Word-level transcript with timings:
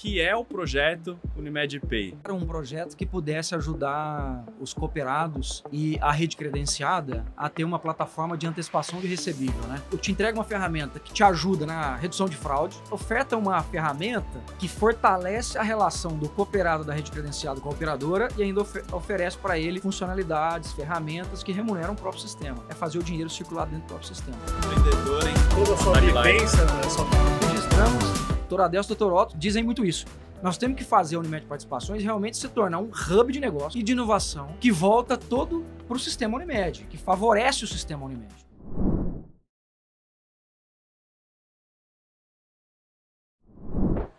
que 0.00 0.20
é 0.20 0.34
o 0.34 0.44
projeto 0.44 1.18
Unimed 1.36 1.80
Pay. 1.80 2.16
Era 2.22 2.32
um 2.32 2.46
projeto 2.46 2.96
que 2.96 3.04
pudesse 3.04 3.56
ajudar 3.56 4.44
os 4.60 4.72
cooperados 4.72 5.64
e 5.72 5.98
a 6.00 6.12
rede 6.12 6.36
credenciada 6.36 7.24
a 7.36 7.48
ter 7.48 7.64
uma 7.64 7.80
plataforma 7.80 8.36
de 8.36 8.46
antecipação 8.46 9.00
de 9.00 9.08
recebível, 9.08 9.60
né? 9.62 9.82
Eu 9.90 9.98
te 9.98 10.12
entrego 10.12 10.38
uma 10.38 10.44
ferramenta 10.44 11.00
que 11.00 11.12
te 11.12 11.24
ajuda 11.24 11.66
na 11.66 11.96
redução 11.96 12.28
de 12.28 12.36
fraude, 12.36 12.80
oferta 12.92 13.36
uma 13.36 13.60
ferramenta 13.60 14.38
que 14.56 14.68
fortalece 14.68 15.58
a 15.58 15.62
relação 15.62 16.16
do 16.16 16.28
cooperado 16.28 16.84
da 16.84 16.94
rede 16.94 17.10
credenciada 17.10 17.60
com 17.60 17.68
a 17.68 17.72
operadora 17.72 18.28
e 18.36 18.42
ainda 18.44 18.60
ofer 18.60 18.84
oferece 18.92 19.36
para 19.36 19.58
ele 19.58 19.80
funcionalidades, 19.80 20.72
ferramentas 20.72 21.42
que 21.42 21.50
remuneram 21.50 21.94
o 21.94 21.96
próprio 21.96 22.22
sistema. 22.22 22.64
É 22.68 22.74
fazer 22.74 22.98
o 22.98 23.02
dinheiro 23.02 23.28
circular 23.28 23.64
dentro 23.64 23.80
do 23.80 23.88
próprio 23.88 24.08
sistema. 24.08 24.38
Vendedor, 24.68 25.26
hein? 25.26 25.34
Toda 25.56 25.74
a 25.74 25.76
sua 25.76 26.00
vivência, 26.00 26.64
né? 26.64 26.82
Só 26.84 27.04
Registramos 27.48 28.17
doutor 28.48 28.64
Adelso 28.64 28.90
e 28.90 28.96
doutor 28.96 29.14
Otto 29.14 29.36
dizem 29.36 29.62
muito 29.62 29.84
isso. 29.84 30.06
Nós 30.42 30.56
temos 30.56 30.78
que 30.78 30.84
fazer 30.84 31.16
a 31.16 31.18
Unimed 31.18 31.44
Participações 31.46 32.02
realmente 32.02 32.38
se 32.38 32.48
tornar 32.48 32.78
um 32.78 32.90
hub 32.90 33.30
de 33.30 33.40
negócio 33.40 33.78
e 33.78 33.82
de 33.82 33.92
inovação 33.92 34.56
que 34.58 34.72
volta 34.72 35.18
todo 35.18 35.66
para 35.86 35.96
o 35.96 36.00
sistema 36.00 36.36
Unimed, 36.36 36.84
que 36.84 36.96
favorece 36.96 37.64
o 37.64 37.66
sistema 37.66 38.06
Unimed. 38.06 38.34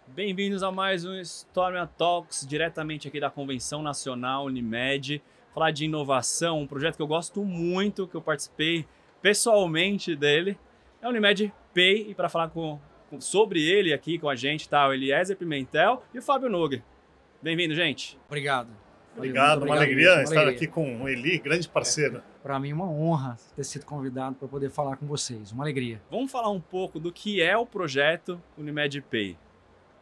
Bem-vindos 0.09 0.61
a 0.61 0.71
mais 0.71 1.05
um 1.05 1.15
Stormia 1.15 1.87
Talks, 1.87 2.45
diretamente 2.45 3.07
aqui 3.07 3.19
da 3.19 3.31
Convenção 3.31 3.81
Nacional 3.81 4.45
Unimed. 4.45 5.23
Falar 5.55 5.71
de 5.71 5.85
inovação, 5.85 6.59
um 6.59 6.67
projeto 6.67 6.97
que 6.97 7.01
eu 7.01 7.07
gosto 7.07 7.43
muito, 7.43 8.07
que 8.07 8.15
eu 8.15 8.21
participei 8.21 8.85
pessoalmente 9.21 10.15
dele, 10.15 10.59
é 11.01 11.07
o 11.07 11.09
Unimed 11.09 11.51
Pay. 11.73 12.11
E 12.11 12.13
para 12.13 12.29
falar 12.29 12.49
com 12.49 12.79
sobre 13.19 13.61
ele 13.61 13.93
aqui 13.93 14.19
com 14.19 14.29
a 14.29 14.35
gente, 14.35 14.67
tá? 14.67 14.87
O 14.87 14.93
Eliezer 14.93 15.37
Pimentel 15.37 16.03
e 16.13 16.19
o 16.19 16.21
Fábio 16.21 16.49
Nogue. 16.49 16.83
Bem-vindo, 17.41 17.73
gente. 17.73 18.19
Obrigado. 18.27 18.69
Obrigado, 19.15 19.63
uma 19.63 19.75
alegria 19.75 20.21
estar 20.23 20.41
alegria. 20.41 20.55
aqui 20.55 20.67
com 20.67 21.03
o 21.03 21.09
Eli, 21.09 21.39
grande 21.39 21.67
parceiro. 21.67 22.17
É, 22.17 22.21
Para 22.41 22.59
mim, 22.59 22.71
uma 22.71 22.89
honra 22.89 23.37
ter 23.55 23.63
sido 23.63 23.85
convidado 23.85 24.35
para 24.35 24.47
poder 24.47 24.69
falar 24.69 24.95
com 24.97 25.05
vocês. 25.05 25.51
Uma 25.51 25.63
alegria. 25.63 26.01
Vamos 26.09 26.31
falar 26.31 26.49
um 26.49 26.61
pouco 26.61 26.99
do 26.99 27.11
que 27.11 27.41
é 27.41 27.57
o 27.57 27.65
projeto 27.65 28.41
Unimed 28.57 29.01
Pay. 29.01 29.37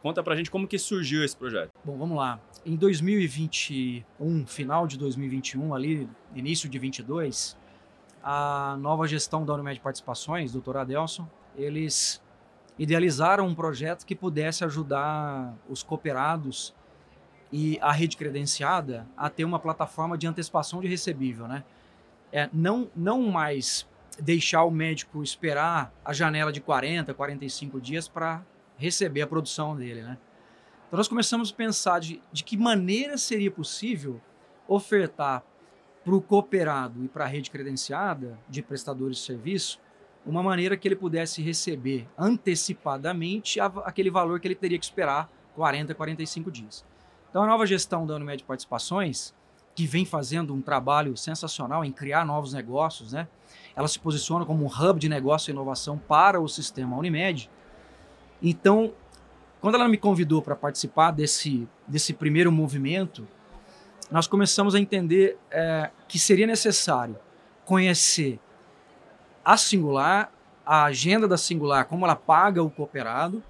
Conta 0.02 0.22
pra 0.22 0.36
gente 0.36 0.50
como 0.50 0.68
que 0.68 0.78
surgiu 0.78 1.24
esse 1.24 1.36
projeto. 1.36 1.70
Bom, 1.84 1.96
vamos 1.96 2.16
lá. 2.16 2.40
Em 2.64 2.76
2021, 2.76 4.46
final 4.46 4.86
de 4.86 4.96
2021, 4.96 5.74
ali, 5.74 6.08
início 6.34 6.68
de 6.68 6.78
22, 6.78 7.58
a 8.22 8.76
nova 8.78 9.08
gestão 9.08 9.44
da 9.44 9.54
Unimed 9.54 9.80
Participações, 9.80 10.52
doutor 10.52 10.76
Adelson, 10.76 11.28
eles 11.56 12.22
idealizaram 12.78 13.46
um 13.46 13.54
projeto 13.54 14.06
que 14.06 14.14
pudesse 14.14 14.64
ajudar 14.64 15.54
os 15.68 15.82
cooperados 15.82 16.74
e 17.52 17.78
a 17.80 17.92
rede 17.92 18.16
credenciada 18.16 19.06
a 19.16 19.28
ter 19.28 19.44
uma 19.44 19.58
plataforma 19.58 20.16
de 20.16 20.26
antecipação 20.26 20.80
de 20.80 20.86
recebível, 20.86 21.48
né? 21.48 21.64
É, 22.30 22.48
não, 22.52 22.90
não 22.94 23.22
mais 23.22 23.88
deixar 24.20 24.64
o 24.64 24.70
médico 24.70 25.22
esperar 25.22 25.92
a 26.04 26.12
janela 26.12 26.52
de 26.52 26.60
40, 26.60 27.14
45 27.14 27.80
dias 27.80 28.06
para 28.06 28.42
receber 28.76 29.22
a 29.22 29.26
produção 29.26 29.74
dele, 29.74 30.02
né? 30.02 30.18
Então 30.86 30.96
nós 30.96 31.08
começamos 31.08 31.50
a 31.50 31.54
pensar 31.54 32.00
de, 32.00 32.22
de 32.32 32.44
que 32.44 32.56
maneira 32.56 33.18
seria 33.18 33.50
possível 33.50 34.20
ofertar 34.66 35.42
para 36.04 36.14
o 36.14 36.20
cooperado 36.20 37.04
e 37.04 37.08
para 37.08 37.24
a 37.24 37.26
rede 37.26 37.50
credenciada 37.50 38.38
de 38.48 38.62
prestadores 38.62 39.18
de 39.18 39.24
serviço 39.24 39.80
uma 40.28 40.42
maneira 40.42 40.76
que 40.76 40.86
ele 40.86 40.94
pudesse 40.94 41.40
receber 41.40 42.06
antecipadamente 42.16 43.58
aquele 43.60 44.10
valor 44.10 44.38
que 44.38 44.46
ele 44.46 44.54
teria 44.54 44.78
que 44.78 44.84
esperar 44.84 45.30
40, 45.56 45.94
45 45.94 46.50
dias. 46.50 46.84
Então, 47.30 47.42
a 47.42 47.46
nova 47.46 47.66
gestão 47.66 48.06
da 48.06 48.14
Unimed 48.14 48.44
Participações, 48.44 49.34
que 49.74 49.86
vem 49.86 50.04
fazendo 50.04 50.52
um 50.54 50.60
trabalho 50.60 51.16
sensacional 51.16 51.82
em 51.82 51.90
criar 51.90 52.26
novos 52.26 52.52
negócios, 52.52 53.12
né? 53.12 53.26
ela 53.74 53.88
se 53.88 53.98
posiciona 53.98 54.44
como 54.44 54.64
um 54.64 54.68
hub 54.68 55.00
de 55.00 55.08
negócio 55.08 55.50
e 55.50 55.52
inovação 55.52 55.96
para 55.96 56.38
o 56.38 56.46
sistema 56.46 56.96
Unimed. 56.96 57.48
Então, 58.42 58.92
quando 59.62 59.76
ela 59.76 59.88
me 59.88 59.96
convidou 59.96 60.42
para 60.42 60.54
participar 60.54 61.10
desse, 61.10 61.66
desse 61.86 62.12
primeiro 62.12 62.52
movimento, 62.52 63.26
nós 64.10 64.26
começamos 64.26 64.74
a 64.74 64.78
entender 64.78 65.38
é, 65.50 65.90
que 66.06 66.18
seria 66.18 66.46
necessário 66.46 67.16
conhecer 67.64 68.38
a 69.48 69.56
Singular, 69.56 70.30
a 70.66 70.84
agenda 70.84 71.26
da 71.26 71.38
Singular, 71.38 71.86
como 71.86 72.04
ela 72.04 72.14
paga 72.14 72.62
o 72.62 72.68
cooperado 72.68 73.42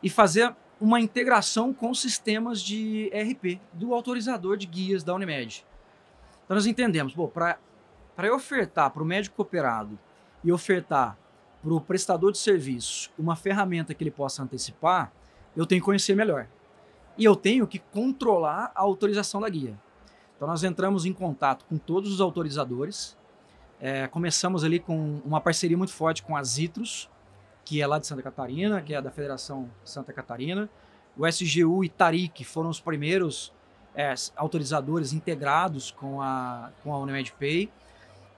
e 0.00 0.08
fazer 0.08 0.54
uma 0.80 1.00
integração 1.00 1.74
com 1.74 1.92
sistemas 1.92 2.62
de 2.62 3.10
RP 3.12 3.60
do 3.72 3.92
autorizador 3.92 4.56
de 4.56 4.68
guias 4.68 5.02
da 5.02 5.12
Unimed. 5.12 5.66
Então 6.44 6.54
nós 6.54 6.64
entendemos, 6.64 7.12
para 7.34 7.58
ofertar 8.32 8.92
para 8.92 9.02
o 9.02 9.04
médico 9.04 9.34
cooperado 9.34 9.98
e 10.44 10.52
ofertar 10.52 11.18
para 11.60 11.74
o 11.74 11.80
prestador 11.80 12.30
de 12.30 12.38
serviço 12.38 13.10
uma 13.18 13.34
ferramenta 13.34 13.92
que 13.94 14.04
ele 14.04 14.12
possa 14.12 14.44
antecipar, 14.44 15.12
eu 15.56 15.66
tenho 15.66 15.80
que 15.80 15.86
conhecer 15.86 16.14
melhor. 16.14 16.46
E 17.18 17.24
eu 17.24 17.34
tenho 17.34 17.66
que 17.66 17.80
controlar 17.80 18.70
a 18.76 18.80
autorização 18.82 19.40
da 19.40 19.48
guia. 19.48 19.76
Então 20.36 20.46
nós 20.46 20.62
entramos 20.62 21.04
em 21.04 21.12
contato 21.12 21.64
com 21.64 21.76
todos 21.76 22.12
os 22.12 22.20
autorizadores, 22.20 23.20
é, 23.84 24.06
começamos 24.06 24.62
ali 24.62 24.78
com 24.78 25.20
uma 25.24 25.40
parceria 25.40 25.76
muito 25.76 25.92
forte 25.92 26.22
com 26.22 26.36
a 26.36 26.44
Zitrus, 26.44 27.10
que 27.64 27.82
é 27.82 27.86
lá 27.86 27.98
de 27.98 28.06
Santa 28.06 28.22
Catarina, 28.22 28.80
que 28.80 28.94
é 28.94 29.02
da 29.02 29.10
Federação 29.10 29.68
Santa 29.84 30.12
Catarina. 30.12 30.70
O 31.18 31.26
SGU 31.26 31.82
e 31.82 31.88
Tarik 31.88 32.44
foram 32.44 32.70
os 32.70 32.80
primeiros 32.80 33.52
é, 33.92 34.14
autorizadores 34.36 35.12
integrados 35.12 35.90
com 35.90 36.22
a, 36.22 36.70
com 36.84 36.94
a 36.94 36.98
Unimed 37.00 37.32
Pay. 37.32 37.68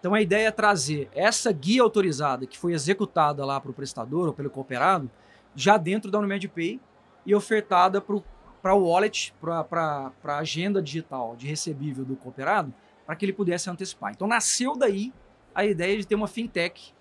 Então 0.00 0.14
a 0.14 0.22
ideia 0.22 0.48
é 0.48 0.50
trazer 0.50 1.10
essa 1.14 1.52
guia 1.52 1.82
autorizada 1.82 2.46
que 2.46 2.56
foi 2.56 2.72
executada 2.72 3.44
lá 3.44 3.60
para 3.60 3.70
o 3.70 3.74
prestador 3.74 4.28
ou 4.28 4.32
pelo 4.32 4.48
cooperado, 4.48 5.10
já 5.54 5.76
dentro 5.76 6.10
da 6.10 6.18
Unimed 6.18 6.48
Pay 6.48 6.80
e 7.26 7.34
ofertada 7.34 8.00
para 8.00 8.74
o 8.74 8.88
wallet, 8.88 9.34
para 9.38 10.10
a 10.24 10.38
agenda 10.38 10.80
digital 10.80 11.36
de 11.36 11.46
recebível 11.46 12.02
do 12.02 12.16
cooperado, 12.16 12.72
para 13.04 13.14
que 13.14 13.26
ele 13.26 13.32
pudesse 13.34 13.68
antecipar. 13.68 14.10
Então 14.10 14.26
nasceu 14.26 14.74
daí 14.74 15.12
a 15.54 15.64
ideia 15.64 15.96
de 15.96 16.06
ter 16.06 16.14
uma 16.14 16.28
fintech 16.28 16.92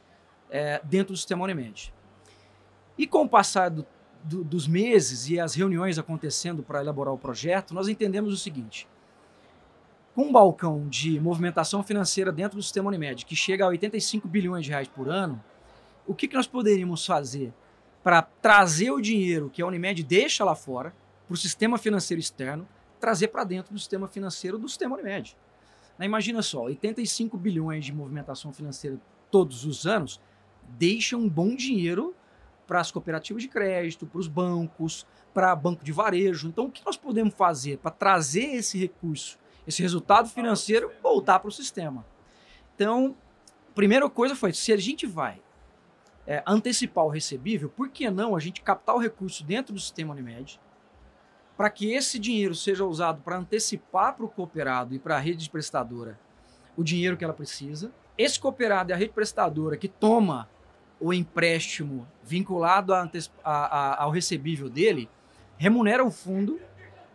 é, 0.49 0.79
dentro 0.83 1.13
do 1.13 1.17
sistema 1.17 1.43
Unimed. 1.43 1.93
E 2.97 3.07
com 3.07 3.23
o 3.23 3.29
passar 3.29 3.69
do, 3.69 3.85
do, 4.23 4.43
dos 4.43 4.67
meses 4.67 5.29
e 5.29 5.39
as 5.39 5.55
reuniões 5.55 5.97
acontecendo 5.97 6.61
para 6.61 6.81
elaborar 6.81 7.13
o 7.13 7.17
projeto, 7.17 7.73
nós 7.73 7.87
entendemos 7.87 8.31
o 8.31 8.37
seguinte: 8.37 8.87
com 10.13 10.25
um 10.25 10.31
balcão 10.31 10.87
de 10.87 11.19
movimentação 11.19 11.81
financeira 11.81 12.31
dentro 12.31 12.57
do 12.57 12.63
sistema 12.63 12.87
Unimed, 12.87 13.25
que 13.25 13.35
chega 13.35 13.65
a 13.65 13.67
85 13.69 14.27
bilhões 14.27 14.65
de 14.65 14.71
reais 14.71 14.87
por 14.87 15.09
ano, 15.09 15.43
o 16.05 16.13
que, 16.13 16.27
que 16.27 16.35
nós 16.35 16.47
poderíamos 16.47 17.05
fazer 17.05 17.51
para 18.03 18.21
trazer 18.21 18.91
o 18.91 19.01
dinheiro 19.01 19.49
que 19.49 19.61
a 19.61 19.65
Unimed 19.65 20.03
deixa 20.03 20.43
lá 20.43 20.53
fora, 20.53 20.93
para 21.25 21.33
o 21.33 21.37
sistema 21.37 21.77
financeiro 21.77 22.19
externo, 22.19 22.67
trazer 22.99 23.29
para 23.29 23.43
dentro 23.43 23.73
do 23.73 23.79
sistema 23.79 24.07
financeiro 24.07 24.57
do 24.57 24.67
sistema 24.67 24.95
Unimed? 24.95 25.37
Né, 25.97 26.05
imagina 26.05 26.41
só, 26.41 26.63
85 26.63 27.37
bilhões 27.37 27.85
de 27.85 27.93
movimentação 27.93 28.51
financeira 28.51 28.99
todos 29.29 29.65
os 29.65 29.85
anos 29.85 30.19
deixam 30.69 31.21
um 31.21 31.29
bom 31.29 31.55
dinheiro 31.55 32.15
para 32.65 32.79
as 32.79 32.91
cooperativas 32.91 33.43
de 33.43 33.49
crédito, 33.49 34.05
para 34.05 34.19
os 34.19 34.27
bancos, 34.27 35.05
para 35.33 35.55
banco 35.55 35.83
de 35.83 35.91
varejo. 35.91 36.47
Então, 36.47 36.65
o 36.65 36.71
que 36.71 36.85
nós 36.85 36.97
podemos 36.97 37.33
fazer 37.33 37.77
para 37.77 37.91
trazer 37.91 38.55
esse 38.55 38.77
recurso, 38.77 39.37
esse 39.67 39.81
resultado 39.81 40.29
financeiro, 40.29 40.91
voltar 41.01 41.39
para 41.39 41.49
o 41.49 41.51
sistema? 41.51 42.05
Então, 42.75 43.15
a 43.69 43.73
primeira 43.73 44.09
coisa 44.09 44.35
foi: 44.35 44.53
se 44.53 44.71
a 44.71 44.77
gente 44.77 45.05
vai 45.05 45.41
é, 46.25 46.43
antecipar 46.47 47.05
o 47.05 47.09
recebível, 47.09 47.69
por 47.69 47.89
que 47.89 48.09
não 48.09 48.35
a 48.35 48.39
gente 48.39 48.61
captar 48.61 48.95
o 48.95 48.99
recurso 48.99 49.43
dentro 49.43 49.73
do 49.73 49.79
sistema 49.79 50.13
Unimed? 50.13 50.59
Para 51.57 51.69
que 51.69 51.93
esse 51.93 52.17
dinheiro 52.17 52.55
seja 52.55 52.85
usado 52.85 53.21
para 53.21 53.37
antecipar 53.37 54.15
para 54.15 54.25
o 54.25 54.29
cooperado 54.29 54.93
e 54.93 54.99
para 54.99 55.15
a 55.15 55.19
rede 55.19 55.49
prestadora 55.49 56.19
o 56.75 56.83
dinheiro 56.83 57.15
que 57.15 57.23
ela 57.23 57.33
precisa. 57.33 57.91
Esse 58.17 58.39
cooperado 58.39 58.91
e 58.91 58.93
a 58.93 58.95
rede 58.95 59.11
prestadora 59.11 59.77
que 59.77 59.87
toma 59.87 60.49
o 60.99 61.13
empréstimo 61.13 62.07
vinculado 62.23 62.93
a, 62.93 63.09
a, 63.43 64.03
ao 64.03 64.09
recebível 64.09 64.69
dele, 64.69 65.09
remunera 65.57 66.03
o 66.03 66.09
fundo 66.09 66.59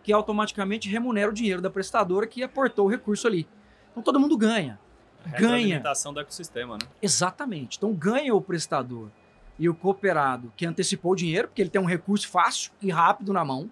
que 0.02 0.12
automaticamente 0.12 0.88
remunera 0.88 1.30
o 1.30 1.34
dinheiro 1.34 1.60
da 1.60 1.70
prestadora 1.70 2.26
que 2.26 2.42
aportou 2.42 2.86
o 2.86 2.90
recurso 2.90 3.26
ali. 3.26 3.48
Então 3.90 4.02
todo 4.02 4.20
mundo 4.20 4.36
ganha. 4.36 4.78
Ganha. 5.38 5.82
A 5.84 6.10
do 6.12 6.20
ecossistema, 6.20 6.74
né? 6.74 6.86
Exatamente. 7.02 7.76
Então 7.76 7.92
ganha 7.92 8.34
o 8.34 8.40
prestador 8.40 9.08
e 9.58 9.68
o 9.68 9.74
cooperado 9.74 10.52
que 10.56 10.64
antecipou 10.64 11.12
o 11.12 11.16
dinheiro, 11.16 11.48
porque 11.48 11.62
ele 11.62 11.70
tem 11.70 11.80
um 11.80 11.86
recurso 11.86 12.28
fácil 12.28 12.72
e 12.80 12.90
rápido 12.90 13.32
na 13.32 13.44
mão 13.44 13.70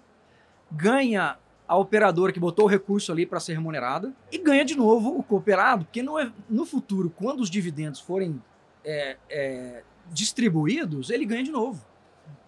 ganha 0.70 1.38
a 1.68 1.76
operadora 1.76 2.32
que 2.32 2.38
botou 2.38 2.66
o 2.66 2.68
recurso 2.68 3.10
ali 3.10 3.26
para 3.26 3.40
ser 3.40 3.54
remunerada 3.54 4.14
e 4.30 4.38
ganha 4.38 4.64
de 4.64 4.76
novo 4.76 5.18
o 5.18 5.22
cooperado, 5.22 5.84
porque 5.84 6.02
no, 6.02 6.18
é, 6.18 6.30
no 6.48 6.64
futuro, 6.64 7.10
quando 7.10 7.40
os 7.40 7.50
dividendos 7.50 8.00
forem 8.00 8.40
é, 8.84 9.16
é, 9.28 9.82
distribuídos, 10.12 11.10
ele 11.10 11.24
ganha 11.24 11.42
de 11.42 11.50
novo. 11.50 11.84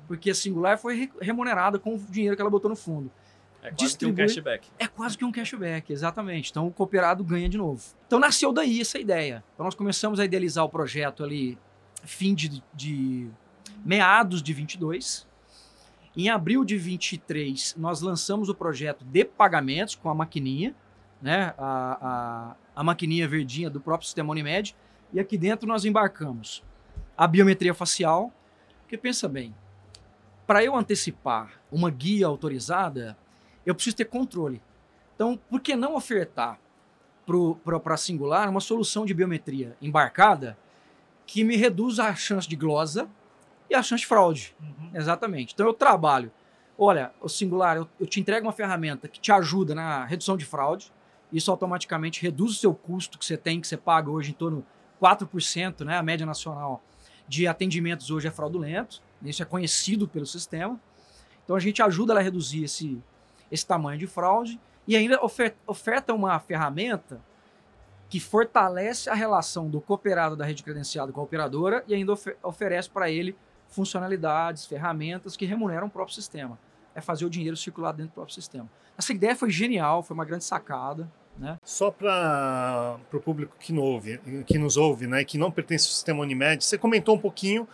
porque 0.06 0.30
a 0.30 0.34
Singular 0.34 0.78
foi 0.78 1.10
remunerada 1.20 1.78
com 1.78 1.94
o 1.94 1.98
dinheiro 1.98 2.34
que 2.34 2.40
ela 2.40 2.50
botou 2.50 2.70
no 2.70 2.76
fundo. 2.76 3.10
É 3.60 3.70
quase 3.70 3.76
Distribui... 3.76 4.14
que 4.14 4.22
um 4.22 4.26
cashback. 4.26 4.68
É 4.78 4.86
quase 4.86 5.18
que 5.18 5.24
um 5.24 5.32
cashback, 5.32 5.92
exatamente. 5.92 6.50
Então 6.50 6.66
o 6.66 6.72
cooperado 6.72 7.24
ganha 7.24 7.48
de 7.48 7.58
novo. 7.58 7.82
Então 8.06 8.18
nasceu 8.18 8.52
daí 8.52 8.80
essa 8.80 8.98
ideia. 8.98 9.44
Então 9.54 9.64
nós 9.64 9.74
começamos 9.74 10.20
a 10.20 10.24
idealizar 10.24 10.64
o 10.64 10.68
projeto 10.68 11.24
ali 11.24 11.58
fim 12.04 12.34
de, 12.34 12.62
de 12.72 13.28
meados 13.84 14.42
de 14.42 14.52
22. 14.52 15.27
Em 16.16 16.28
abril 16.28 16.64
de 16.64 16.76
23, 16.76 17.74
nós 17.76 18.00
lançamos 18.00 18.48
o 18.48 18.54
projeto 18.54 19.04
de 19.04 19.24
pagamentos 19.24 19.94
com 19.94 20.08
a 20.08 20.14
maquininha, 20.14 20.74
né? 21.20 21.54
A, 21.58 21.98
a, 22.00 22.56
a 22.76 22.84
maquininha 22.84 23.28
verdinha 23.28 23.68
do 23.68 23.80
próprio 23.80 24.06
sistema 24.06 24.30
Unimed. 24.30 24.74
E 25.12 25.20
aqui 25.20 25.38
dentro 25.38 25.66
nós 25.66 25.84
embarcamos 25.84 26.62
a 27.16 27.26
biometria 27.26 27.74
facial, 27.74 28.32
porque 28.82 28.96
pensa 28.96 29.28
bem, 29.28 29.54
para 30.46 30.64
eu 30.64 30.74
antecipar 30.74 31.52
uma 31.70 31.90
guia 31.90 32.26
autorizada, 32.26 33.16
eu 33.66 33.74
preciso 33.74 33.96
ter 33.96 34.06
controle. 34.06 34.62
Então, 35.14 35.38
por 35.50 35.60
que 35.60 35.76
não 35.76 35.94
ofertar 35.94 36.58
para 37.82 37.94
a 37.94 37.98
Singular 37.98 38.48
uma 38.48 38.60
solução 38.60 39.04
de 39.04 39.12
biometria 39.12 39.76
embarcada 39.82 40.56
que 41.26 41.44
me 41.44 41.56
reduz 41.56 41.98
a 41.98 42.14
chance 42.14 42.48
de 42.48 42.56
glosa 42.56 43.10
e 43.70 43.74
a 43.74 43.82
chance 43.82 44.02
de 44.02 44.06
fraude? 44.06 44.54
Uhum. 44.60 44.90
Exatamente. 44.94 45.54
Então, 45.54 45.66
eu 45.66 45.74
trabalho. 45.74 46.30
Olha, 46.76 47.12
o 47.20 47.28
Singular, 47.28 47.76
eu, 47.76 47.88
eu 47.98 48.06
te 48.06 48.20
entrego 48.20 48.46
uma 48.46 48.52
ferramenta 48.52 49.08
que 49.08 49.20
te 49.20 49.32
ajuda 49.32 49.74
na 49.74 50.04
redução 50.04 50.36
de 50.36 50.44
fraude. 50.44 50.92
Isso 51.32 51.50
automaticamente 51.50 52.22
reduz 52.22 52.52
o 52.52 52.54
seu 52.54 52.74
custo 52.74 53.18
que 53.18 53.24
você 53.24 53.36
tem, 53.36 53.60
que 53.60 53.66
você 53.66 53.76
paga 53.76 54.10
hoje 54.10 54.30
em 54.30 54.34
torno 54.34 54.58
de 54.58 55.06
4%, 55.06 55.84
né? 55.84 55.98
A 55.98 56.02
média 56.02 56.24
nacional 56.24 56.82
de 57.26 57.46
atendimentos 57.46 58.10
hoje 58.10 58.28
é 58.28 58.30
fraudulento. 58.30 59.02
Isso 59.22 59.42
é 59.42 59.44
conhecido 59.44 60.08
pelo 60.08 60.24
sistema. 60.24 60.80
Então 61.44 61.54
a 61.54 61.60
gente 61.60 61.82
ajuda 61.82 62.12
ela 62.12 62.20
a 62.20 62.22
reduzir 62.22 62.64
esse, 62.64 63.02
esse 63.50 63.66
tamanho 63.66 63.98
de 63.98 64.06
fraude 64.06 64.58
e 64.86 64.96
ainda 64.96 65.20
oferta 65.66 66.14
uma 66.14 66.38
ferramenta 66.38 67.20
que 68.08 68.18
fortalece 68.18 69.10
a 69.10 69.14
relação 69.14 69.68
do 69.68 69.80
cooperado 69.80 70.34
da 70.34 70.44
rede 70.44 70.62
credenciada 70.62 71.12
com 71.12 71.20
a 71.20 71.24
operadora 71.24 71.84
e 71.86 71.94
ainda 71.94 72.12
ofer 72.12 72.36
oferece 72.42 72.88
para 72.88 73.10
ele 73.10 73.36
funcionalidades, 73.68 74.66
ferramentas 74.66 75.36
que 75.36 75.44
remuneram 75.44 75.86
o 75.86 75.90
próprio 75.90 76.14
sistema. 76.14 76.58
É 76.94 77.00
fazer 77.00 77.24
o 77.24 77.30
dinheiro 77.30 77.56
circular 77.56 77.92
dentro 77.92 78.10
do 78.10 78.14
próprio 78.14 78.34
sistema. 78.34 78.68
Essa 78.96 79.12
ideia 79.12 79.36
foi 79.36 79.50
genial, 79.50 80.02
foi 80.02 80.14
uma 80.14 80.24
grande 80.24 80.44
sacada. 80.44 81.08
Né? 81.36 81.56
Só 81.62 81.90
para 81.90 82.98
o 83.12 83.20
público 83.20 83.54
que, 83.60 83.72
não 83.72 83.82
ouve, 83.82 84.18
que 84.44 84.58
nos 84.58 84.76
ouve, 84.76 85.06
né, 85.06 85.22
que 85.22 85.38
não 85.38 85.52
pertence 85.52 85.86
ao 85.86 85.92
sistema 85.92 86.20
Unimed, 86.22 86.64
você 86.64 86.76
comentou 86.76 87.14
um 87.14 87.18
pouquinho 87.18 87.68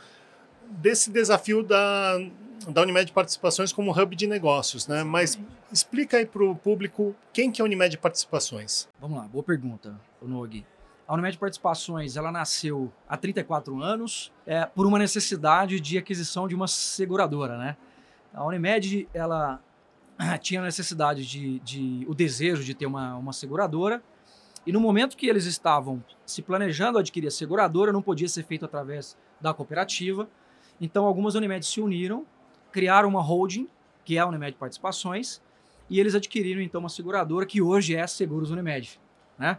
desse 0.68 1.10
desafio 1.10 1.62
da, 1.62 2.18
da 2.68 2.82
Unimed 2.82 3.10
Participações 3.12 3.72
como 3.72 3.90
hub 3.90 4.14
de 4.14 4.26
negócios, 4.26 4.86
né? 4.86 5.02
Mas 5.02 5.38
explica 5.72 6.18
aí 6.18 6.26
para 6.26 6.42
o 6.42 6.54
público 6.54 7.14
quem 7.32 7.50
que 7.50 7.60
é 7.60 7.62
a 7.62 7.66
Unimed 7.66 7.96
Participações. 7.98 8.88
Vamos 9.00 9.18
lá, 9.18 9.24
boa 9.24 9.42
pergunta, 9.42 9.98
Nog. 10.20 10.64
A 11.06 11.14
Unimed 11.14 11.38
Participações 11.38 12.16
ela 12.16 12.32
nasceu 12.32 12.90
há 13.08 13.16
34 13.16 13.82
anos 13.82 14.32
é, 14.46 14.64
por 14.64 14.86
uma 14.86 14.98
necessidade 14.98 15.78
de 15.78 15.98
aquisição 15.98 16.48
de 16.48 16.54
uma 16.54 16.66
seguradora, 16.66 17.58
né? 17.58 17.76
A 18.32 18.44
Unimed 18.44 19.06
ela 19.12 19.60
tinha 20.40 20.62
necessidade 20.62 21.26
de, 21.26 21.58
de 21.60 22.06
o 22.08 22.14
desejo 22.14 22.64
de 22.64 22.74
ter 22.74 22.86
uma, 22.86 23.16
uma 23.16 23.32
seguradora 23.32 24.02
e 24.66 24.72
no 24.72 24.80
momento 24.80 25.16
que 25.16 25.26
eles 25.28 25.44
estavam 25.44 26.02
se 26.24 26.40
planejando 26.40 26.98
adquirir 26.98 27.28
a 27.28 27.30
seguradora, 27.30 27.92
não 27.92 28.00
podia 28.00 28.28
ser 28.28 28.44
feito 28.44 28.64
através 28.64 29.16
da 29.40 29.52
cooperativa. 29.52 30.28
Então, 30.80 31.04
algumas 31.04 31.34
Unimed 31.34 31.64
se 31.66 31.80
uniram, 31.80 32.24
criaram 32.72 33.10
uma 33.10 33.20
holding, 33.20 33.68
que 34.04 34.16
é 34.16 34.20
a 34.20 34.26
Unimed 34.26 34.56
Participações, 34.56 35.40
e 35.90 36.00
eles 36.00 36.14
adquiriram 36.14 36.62
então 36.62 36.80
uma 36.80 36.88
seguradora 36.88 37.44
que 37.44 37.60
hoje 37.60 37.94
é 37.94 38.06
Seguros 38.06 38.50
Unimed. 38.50 38.98
Né? 39.38 39.58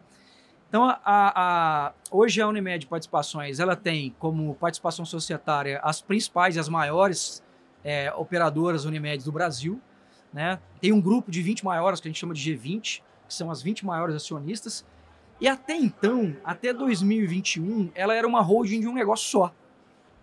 Então, 0.75 0.89
a, 0.89 0.99
a, 1.05 1.93
hoje 2.11 2.41
a 2.41 2.47
Unimed 2.49 2.85
Participações 2.87 3.61
ela 3.61 3.77
tem 3.77 4.13
como 4.19 4.53
participação 4.55 5.05
societária 5.05 5.79
as 5.81 6.01
principais 6.01 6.57
e 6.57 6.59
as 6.59 6.67
maiores 6.67 7.41
é, 7.81 8.11
operadoras 8.13 8.83
Unimed 8.83 9.23
do 9.23 9.31
Brasil. 9.31 9.79
Né? 10.33 10.59
Tem 10.81 10.91
um 10.91 10.99
grupo 10.99 11.31
de 11.31 11.41
20 11.41 11.63
maiores 11.63 12.01
que 12.01 12.09
a 12.09 12.11
gente 12.11 12.19
chama 12.19 12.33
de 12.33 12.53
G20, 12.53 13.01
que 13.25 13.33
são 13.33 13.49
as 13.49 13.61
20 13.61 13.85
maiores 13.85 14.17
acionistas. 14.17 14.85
E 15.39 15.47
até 15.47 15.77
então, 15.77 16.35
até 16.43 16.73
2021, 16.73 17.91
ela 17.95 18.13
era 18.13 18.27
uma 18.27 18.41
holding 18.41 18.81
de 18.81 18.87
um 18.89 18.93
negócio 18.93 19.29
só. 19.29 19.53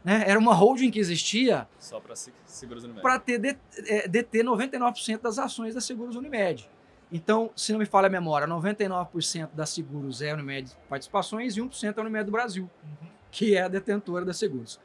Né? 0.05 0.23
Era 0.27 0.39
uma 0.39 0.53
holding 0.53 0.91
que 0.91 0.99
existia 0.99 1.67
só 1.79 1.99
para 1.99 2.15
Seguros 2.45 2.85
Unimed. 2.85 3.01
Para 3.01 3.19
ter 3.19 3.59
é, 3.87 4.07
deter 4.07 4.45
99% 4.45 5.19
das 5.19 5.39
ações 5.39 5.75
da 5.75 5.81
Seguros 5.81 6.15
Unimed. 6.15 6.69
Então, 7.13 7.51
se 7.55 7.73
não 7.73 7.79
me 7.79 7.85
falha 7.85 8.07
a 8.07 8.11
memória, 8.11 8.49
99% 8.49 9.51
da 9.53 9.67
Seguros 9.67 10.23
é 10.23 10.31
a 10.31 10.35
Unimed 10.35 10.73
Participações 10.89 11.59
e 11.59 11.61
1% 11.61 11.95
é 11.95 12.01
a 12.01 12.03
Unimed 12.03 12.25
do 12.25 12.33
Brasil, 12.33 12.71
uhum. 12.83 13.09
que 13.31 13.55
é 13.55 13.63
a 13.63 13.69
detentora 13.69 14.25
da 14.25 14.33
Seguros. 14.33 14.81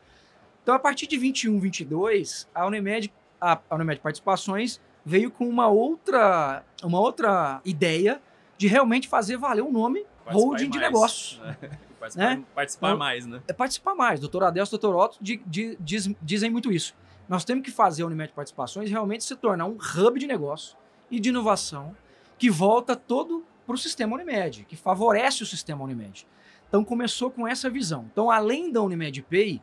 Então, 0.62 0.76
a 0.76 0.80
partir 0.80 1.08
de 1.08 1.18
21, 1.18 1.58
22, 1.58 2.46
a 2.54 2.68
Unimed, 2.68 3.14
a, 3.40 3.58
a 3.70 3.76
Unimed 3.76 4.02
Participações 4.02 4.82
veio 5.06 5.32
com 5.32 5.48
uma 5.48 5.70
outra, 5.70 6.66
uma 6.84 7.00
outra 7.00 7.62
ideia 7.64 8.22
de 8.58 8.68
realmente 8.68 9.08
fazer 9.08 9.38
valer 9.38 9.62
o 9.62 9.72
nome 9.72 10.06
holding 10.26 10.70
de 10.70 10.80
negócios. 10.80 11.40
Né? 11.40 11.58
Participar, 11.98 12.36
né? 12.36 12.44
participar 12.54 12.88
então, 12.90 13.00
mais, 13.00 13.26
né? 13.26 13.42
É 13.48 13.54
participar 13.54 13.96
mais. 13.96 14.20
Doutor 14.20 14.44
Adelso 14.44 14.76
e 14.76 14.78
doutor 14.78 14.96
Otto 14.96 15.18
di, 15.20 15.42
di, 15.48 15.76
diz, 15.80 16.08
dizem 16.22 16.52
muito 16.52 16.72
isso. 16.72 16.94
Nós 17.28 17.44
temos 17.44 17.66
que 17.66 17.72
fazer 17.72 18.04
a 18.04 18.06
Unimed 18.06 18.34
Participações 18.34 18.92
realmente 18.92 19.24
se 19.24 19.36
tornar 19.36 19.66
um 19.66 19.76
hub 19.78 20.20
de 20.20 20.28
negócio 20.28 20.78
e 21.10 21.20
de 21.20 21.30
inovação 21.30 21.96
que 22.38 22.50
volta 22.50 22.96
todo 22.96 23.46
para 23.66 23.76
o 23.76 23.78
sistema 23.78 24.16
Unimed, 24.16 24.66
que 24.66 24.76
favorece 24.76 25.44
o 25.44 25.46
sistema 25.46 25.84
Unimed. 25.84 26.28
Então 26.68 26.84
começou 26.84 27.32
com 27.32 27.48
essa 27.48 27.70
visão. 27.70 28.08
Então, 28.12 28.30
além 28.30 28.72
da 28.72 28.82
Unimed 28.82 29.22
Pay, 29.24 29.62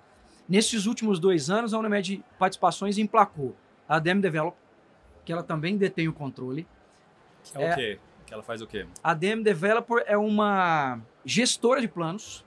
nesses 0.48 0.86
últimos 0.86 1.18
dois 1.18 1.50
anos, 1.50 1.72
a 1.74 1.78
Unimed 1.78 2.22
Participações 2.38 2.98
emplacou 2.98 3.54
a 3.88 3.98
Dem 3.98 4.20
Develop, 4.20 4.56
que 5.24 5.32
ela 5.32 5.42
também 5.42 5.76
detém 5.76 6.08
o 6.08 6.12
controle. 6.12 6.66
Que 7.42 7.58
é, 7.58 7.62
é 7.62 7.72
o 7.72 7.74
quê? 7.74 8.00
Que 8.26 8.34
ela 8.34 8.42
faz 8.42 8.62
o 8.62 8.66
quê? 8.66 8.86
A 9.02 9.14
DM 9.14 9.42
Developer 9.42 10.02
é 10.06 10.16
uma 10.16 11.00
gestora 11.24 11.80
de 11.80 11.88
planos 11.88 12.44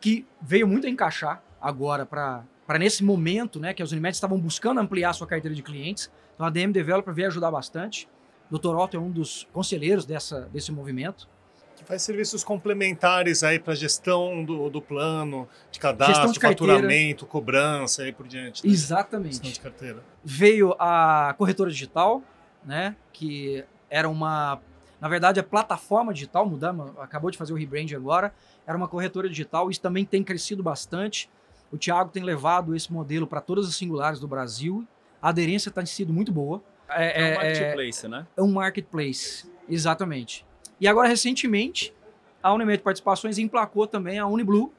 que 0.00 0.26
veio 0.40 0.66
muito 0.66 0.86
a 0.86 0.90
encaixar 0.90 1.42
agora 1.60 2.06
para 2.06 2.44
para 2.66 2.78
nesse 2.78 3.02
momento, 3.02 3.58
né, 3.58 3.74
que 3.74 3.82
as 3.82 3.90
Unimed 3.90 4.14
estavam 4.14 4.38
buscando 4.38 4.78
ampliar 4.78 5.12
sua 5.12 5.26
carteira 5.26 5.52
de 5.56 5.60
clientes. 5.60 6.08
Então 6.36 6.46
a 6.46 6.50
DM 6.50 6.72
Developer 6.72 7.12
veio 7.12 7.26
ajudar 7.26 7.50
bastante. 7.50 8.08
O 8.50 8.58
Dr. 8.58 8.76
Otto 8.76 8.96
é 8.96 9.00
um 9.00 9.10
dos 9.10 9.46
conselheiros 9.52 10.04
dessa, 10.04 10.42
desse 10.52 10.72
movimento. 10.72 11.28
Que 11.76 11.84
faz 11.84 12.02
serviços 12.02 12.44
complementares 12.44 13.42
aí 13.42 13.58
para 13.58 13.74
gestão 13.74 14.44
do, 14.44 14.68
do 14.68 14.82
plano, 14.82 15.48
de 15.70 15.78
cadastro, 15.78 16.32
de 16.32 16.38
faturamento, 16.38 17.24
cobrança 17.24 18.06
e 18.06 18.12
por 18.12 18.26
diante. 18.28 18.66
Né? 18.66 18.72
Exatamente. 18.72 19.36
Gestão 19.36 19.52
de 19.52 19.60
carteira. 19.60 20.02
Veio 20.22 20.74
a 20.78 21.34
corretora 21.38 21.70
digital, 21.70 22.22
né, 22.64 22.96
que 23.12 23.64
era 23.88 24.08
uma 24.08 24.60
na 25.00 25.08
verdade, 25.08 25.40
a 25.40 25.42
plataforma 25.42 26.12
digital, 26.12 26.44
mudamos, 26.44 26.92
acabou 26.98 27.30
de 27.30 27.38
fazer 27.38 27.54
o 27.54 27.56
rebrand 27.56 27.90
agora, 27.96 28.34
era 28.66 28.76
uma 28.76 28.86
corretora 28.86 29.28
digital, 29.28 29.70
isso 29.70 29.80
também 29.80 30.04
tem 30.04 30.22
crescido 30.22 30.62
bastante. 30.62 31.30
O 31.72 31.78
Thiago 31.78 32.10
tem 32.10 32.22
levado 32.22 32.76
esse 32.76 32.92
modelo 32.92 33.26
para 33.26 33.40
todas 33.40 33.66
as 33.66 33.74
singulares 33.76 34.20
do 34.20 34.28
Brasil. 34.28 34.86
A 35.22 35.30
aderência 35.30 35.70
tem 35.70 35.86
sido 35.86 36.12
muito 36.12 36.30
boa. 36.30 36.62
É, 36.90 37.20
é 37.20 37.24
um 37.24 37.26
é, 37.26 37.34
marketplace, 37.34 38.06
é, 38.06 38.08
né? 38.08 38.26
É 38.36 38.42
um 38.42 38.52
marketplace, 38.52 39.50
exatamente. 39.68 40.46
E 40.80 40.88
agora, 40.88 41.08
recentemente, 41.08 41.94
a 42.42 42.52
Unimed 42.52 42.82
Participações 42.82 43.38
emplacou 43.38 43.86
também 43.86 44.18
a 44.18 44.26
Uniblue, 44.26 44.72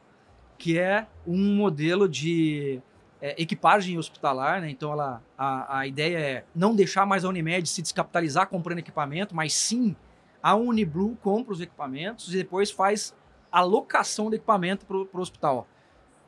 que 0.58 0.78
é 0.78 1.08
um 1.26 1.56
modelo 1.56 2.08
de 2.08 2.82
é, 3.22 3.40
equipagem 3.42 3.98
hospitalar, 3.98 4.62
né? 4.62 4.70
Então 4.70 4.92
ela, 4.92 5.22
a, 5.38 5.80
a 5.80 5.88
ideia 5.88 6.18
é 6.18 6.46
não 6.56 6.76
deixar 6.76 7.06
mais 7.06 7.24
a 7.24 7.30
Unimed 7.30 7.68
se 7.70 7.82
descapitalizar 7.82 8.48
comprando 8.48 8.80
equipamento, 8.80 9.36
mas 9.36 9.54
sim 9.54 9.96
a 10.42 10.56
Uniblue 10.56 11.16
compra 11.22 11.54
os 11.54 11.62
equipamentos 11.62 12.34
e 12.34 12.38
depois 12.38 12.72
faz 12.72 13.16
a 13.52 13.62
locação 13.62 14.30
do 14.30 14.36
equipamento 14.36 14.86
para 14.86 14.98
o 14.98 15.22
hospital. 15.22 15.68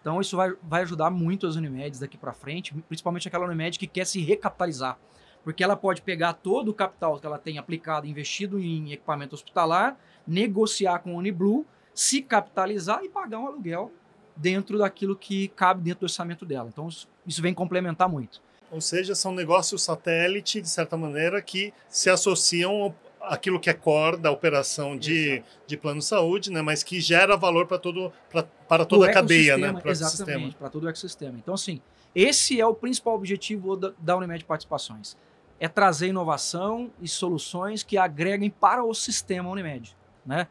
Então 0.01 0.19
isso 0.19 0.35
vai, 0.35 0.53
vai 0.61 0.81
ajudar 0.81 1.09
muito 1.09 1.47
as 1.47 1.55
Unimedes 1.55 1.99
daqui 1.99 2.17
para 2.17 2.33
frente, 2.33 2.73
principalmente 2.87 3.27
aquela 3.27 3.45
Unimed 3.45 3.79
que 3.79 3.87
quer 3.87 4.05
se 4.05 4.19
recapitalizar, 4.21 4.99
porque 5.43 5.63
ela 5.63 5.75
pode 5.75 6.01
pegar 6.01 6.33
todo 6.33 6.69
o 6.69 6.73
capital 6.73 7.19
que 7.19 7.25
ela 7.25 7.37
tem 7.37 7.57
aplicado, 7.57 8.07
investido 8.07 8.59
em 8.59 8.93
equipamento 8.93 9.35
hospitalar, 9.35 9.97
negociar 10.25 10.99
com 10.99 11.11
a 11.11 11.17
Uniblue, 11.17 11.65
se 11.93 12.21
capitalizar 12.21 13.03
e 13.03 13.09
pagar 13.09 13.39
um 13.39 13.47
aluguel 13.47 13.91
dentro 14.35 14.77
daquilo 14.77 15.15
que 15.15 15.49
cabe 15.49 15.81
dentro 15.81 16.01
do 16.01 16.03
orçamento 16.03 16.45
dela. 16.45 16.69
Então, 16.71 16.87
isso 17.27 17.41
vem 17.41 17.53
complementar 17.53 18.09
muito. 18.09 18.41
Ou 18.71 18.81
seja, 18.81 19.13
são 19.13 19.31
negócios 19.31 19.83
satélite, 19.83 20.59
de 20.59 20.69
certa 20.69 20.97
maneira, 20.97 21.41
que 21.41 21.71
se 21.87 22.09
associam 22.09 22.95
àquilo 23.21 23.59
que 23.59 23.69
é 23.69 23.73
core 23.73 24.17
da 24.17 24.31
operação 24.31 24.97
de, 24.97 25.43
de 25.67 25.77
plano 25.77 25.99
de 25.99 26.05
saúde, 26.05 26.51
né, 26.51 26.61
mas 26.61 26.83
que 26.83 26.99
gera 26.99 27.37
valor 27.37 27.67
para 27.67 27.77
todo 27.77 28.11
pra, 28.29 28.43
para 28.43 28.85
toda 28.85 29.07
a 29.07 29.13
cadeia, 29.13 29.57
né, 29.57 29.71
para 29.73 29.91
exatamente, 29.91 30.55
para 30.55 30.69
todo 30.69 30.85
o 30.85 30.89
ecossistema. 30.89 31.37
Então, 31.37 31.53
assim, 31.53 31.79
Esse 32.15 32.59
é 32.59 32.65
o 32.65 32.73
principal 32.73 33.15
objetivo 33.15 33.75
da, 33.75 33.91
da 33.97 34.15
Unimed 34.17 34.45
Participações. 34.45 35.17
É 35.63 35.67
trazer 35.69 36.07
inovação 36.07 36.91
e 36.99 37.07
soluções 37.07 37.83
que 37.83 37.97
agreguem 37.97 38.49
para 38.49 38.83
o 38.83 38.93
sistema 38.93 39.49
Unimed. 39.49 39.95
Né? 40.25 40.45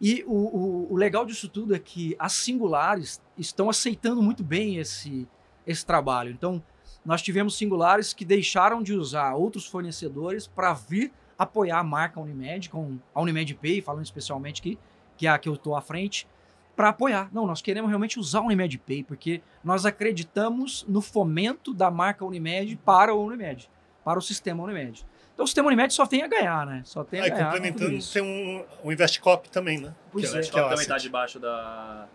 E 0.00 0.24
o, 0.26 0.34
o, 0.34 0.92
o, 0.92 0.96
legal 0.96 1.24
disso 1.24 1.48
tudo 1.48 1.72
é 1.72 1.78
que 1.78 2.16
as 2.18 2.32
singulares 2.32 3.22
estão 3.38 3.70
aceitando 3.70 4.20
muito 4.20 4.42
bem 4.42 4.78
esse, 4.78 5.28
esse 5.64 5.86
trabalho. 5.86 6.32
Então, 6.32 6.60
nós 7.04 7.22
tivemos 7.22 7.56
singulares 7.56 8.12
que 8.12 8.24
deixaram 8.24 8.82
de 8.82 8.92
usar 8.92 9.34
outros 9.34 9.66
fornecedores 9.66 10.48
para 10.48 10.72
vir 10.72 11.12
apoiar 11.38 11.78
a 11.78 11.84
marca 11.84 12.18
Unimed, 12.18 12.70
com 12.70 12.98
a 13.14 13.20
Unimed 13.20 13.54
Pay, 13.54 13.80
falando 13.80 14.04
especialmente 14.04 14.60
aqui, 14.60 14.76
que 15.16 15.28
é 15.28 15.30
a 15.30 15.38
que 15.38 15.48
eu 15.48 15.54
estou 15.54 15.76
à 15.76 15.80
frente, 15.80 16.26
para 16.74 16.88
apoiar. 16.88 17.28
Não, 17.32 17.46
nós 17.46 17.62
queremos 17.62 17.88
realmente 17.88 18.18
usar 18.18 18.40
o 18.40 18.46
Unimed 18.46 18.78
Pay, 18.78 19.04
porque 19.04 19.42
nós 19.62 19.86
acreditamos 19.86 20.84
no 20.88 21.00
fomento 21.00 21.72
da 21.72 21.88
marca 21.88 22.24
Unimed 22.24 22.76
para 22.84 23.14
o 23.14 23.24
Unimed, 23.24 23.70
para 24.04 24.18
o 24.18 24.22
sistema 24.22 24.62
Unimed. 24.62 25.06
Então 25.34 25.44
o 25.44 25.46
sistema 25.46 25.68
Unimed 25.68 25.92
só 25.92 26.06
tem 26.06 26.22
a 26.22 26.28
ganhar, 26.28 26.66
né? 26.66 26.82
Só 26.84 27.02
tem 27.02 27.20
a 27.20 27.24
Aí, 27.24 27.30
ganhar. 27.30 27.52
complementando, 27.52 27.98
tem 28.12 28.22
um, 28.22 28.64
um 28.84 28.92
Investcop 28.92 29.48
também, 29.48 29.78
né? 29.78 29.94
Pois 30.12 30.24
que 30.24 30.30
é. 30.30 30.32
o 30.32 30.34
Investcop 30.34 30.68
também 30.68 30.82
está 30.82 30.98
debaixo 30.98 31.38
da, 31.38 32.06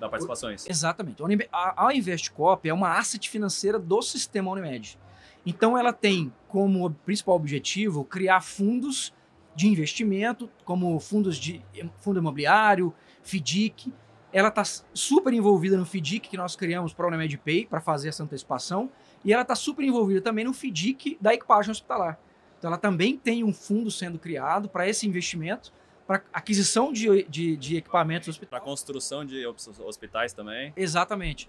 da 0.00 0.08
participações. 0.08 0.66
Exatamente. 0.68 1.22
A, 1.52 1.88
a 1.88 1.94
Investcop 1.94 2.68
é 2.68 2.72
uma 2.72 2.96
asset 2.96 3.28
financeira 3.28 3.78
do 3.78 4.00
sistema 4.02 4.50
Unimed. 4.50 4.98
Então 5.44 5.76
ela 5.76 5.92
tem 5.92 6.32
como 6.48 6.90
principal 7.04 7.34
objetivo 7.34 8.04
criar 8.04 8.40
fundos 8.40 9.12
de 9.54 9.68
investimento, 9.68 10.48
como 10.64 10.98
fundos 10.98 11.36
de 11.36 11.62
fundo 12.00 12.18
imobiliário, 12.18 12.94
FDIC. 13.22 13.92
Ela 14.32 14.48
está 14.48 14.62
super 14.94 15.32
envolvida 15.32 15.76
no 15.76 15.84
FDIC 15.84 16.28
que 16.28 16.36
nós 16.36 16.56
criamos 16.56 16.94
para 16.94 17.04
a 17.04 17.08
Unimed 17.08 17.36
Pay, 17.38 17.66
para 17.66 17.80
fazer 17.80 18.08
essa 18.08 18.22
antecipação. 18.22 18.90
E 19.24 19.32
ela 19.32 19.42
está 19.42 19.54
super 19.54 19.84
envolvida 19.84 20.20
também 20.20 20.44
no 20.44 20.52
FDIC 20.52 21.18
da 21.20 21.32
equipagem 21.34 21.70
hospitalar. 21.70 22.18
Então 22.58 22.68
ela 22.68 22.78
também 22.78 23.16
tem 23.16 23.42
um 23.42 23.52
fundo 23.52 23.90
sendo 23.90 24.18
criado 24.18 24.68
para 24.68 24.88
esse 24.88 25.06
investimento, 25.06 25.72
para 26.06 26.22
aquisição 26.32 26.92
de, 26.92 27.24
de, 27.24 27.56
de 27.56 27.76
equipamentos 27.76 28.28
hospitalares. 28.28 28.64
Para 28.64 28.70
construção 28.70 29.24
de 29.24 29.44
hospitais 29.46 30.32
também. 30.32 30.72
Exatamente. 30.76 31.48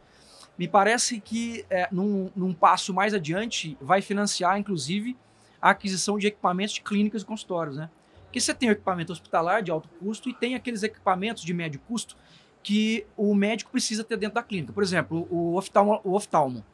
Me 0.57 0.67
parece 0.67 1.19
que 1.19 1.65
é, 1.69 1.87
num, 1.91 2.31
num, 2.35 2.53
passo 2.53 2.93
mais 2.93 3.13
adiante 3.13 3.77
vai 3.81 4.01
financiar, 4.01 4.57
inclusive, 4.59 5.17
a 5.61 5.71
aquisição 5.71 6.17
de 6.17 6.27
equipamentos 6.27 6.75
de 6.75 6.81
clínicas 6.81 7.23
e 7.23 7.25
consultórios, 7.25 7.77
né? 7.77 7.89
Porque 8.25 8.39
você 8.39 8.53
tem 8.53 8.69
o 8.69 8.71
equipamento 8.71 9.11
hospitalar 9.11 9.61
de 9.61 9.71
alto 9.71 9.87
custo 9.99 10.29
e 10.29 10.33
tem 10.33 10.55
aqueles 10.55 10.83
equipamentos 10.83 11.43
de 11.43 11.53
médio 11.53 11.79
custo 11.87 12.17
que 12.63 13.05
o 13.17 13.35
médico 13.35 13.69
precisa 13.71 14.03
ter 14.03 14.17
dentro 14.17 14.35
da 14.35 14.43
clínica. 14.43 14.73
Por 14.73 14.81
exemplo, 14.81 15.27
o 15.29 15.55
oftalmo. 15.55 16.01
O 16.03 16.15
oftalmo, 16.15 16.65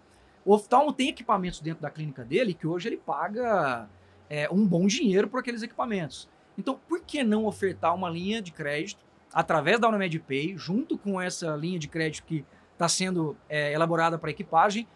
o 0.46 0.54
oftalmo 0.54 0.94
tem 0.94 1.10
equipamentos 1.10 1.60
dentro 1.60 1.82
da 1.82 1.90
clínica 1.90 2.24
dele 2.24 2.54
que 2.54 2.68
hoje 2.68 2.90
ele 2.90 2.98
paga 2.98 3.90
é, 4.30 4.50
um 4.52 4.66
bom 4.66 4.88
dinheiro 4.88 5.28
por 5.28 5.40
aqueles 5.40 5.62
equipamentos. 5.62 6.30
Então, 6.58 6.80
por 6.88 7.02
que 7.02 7.24
não 7.24 7.46
ofertar 7.46 7.96
uma 7.96 8.10
linha 8.10 8.42
de 8.42 8.52
crédito 8.52 9.04
através 9.34 9.80
da 9.80 9.88
Unimed 9.88 10.20
Pay, 10.20 10.58
junto 10.58 10.98
com 10.98 11.20
essa 11.22 11.56
linha 11.56 11.80
de 11.80 11.88
crédito 11.88 12.26
que 12.26 12.46
está 12.74 12.88
sendo 12.88 13.36
é, 13.48 13.74
elaborada 13.74 14.18
para 14.18 14.32
equipagem, 14.32 14.88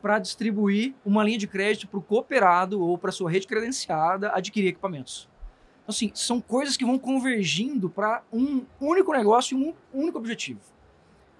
para 0.00 0.18
distribuir 0.18 0.94
uma 1.04 1.24
linha 1.24 1.38
de 1.38 1.46
crédito 1.46 1.88
para 1.88 1.98
o 1.98 2.02
cooperado 2.02 2.80
ou 2.82 2.98
para 2.98 3.10
sua 3.10 3.30
rede 3.30 3.46
credenciada 3.46 4.30
adquirir 4.34 4.68
equipamentos. 4.68 5.28
Então, 5.82 5.92
assim, 5.92 6.10
são 6.14 6.40
coisas 6.40 6.76
que 6.76 6.84
vão 6.84 6.98
convergindo 6.98 7.88
para 7.88 8.22
um 8.32 8.64
único 8.80 9.12
negócio 9.12 9.56
e 9.56 9.62
um 9.62 9.74
único 9.92 10.18
objetivo: 10.18 10.60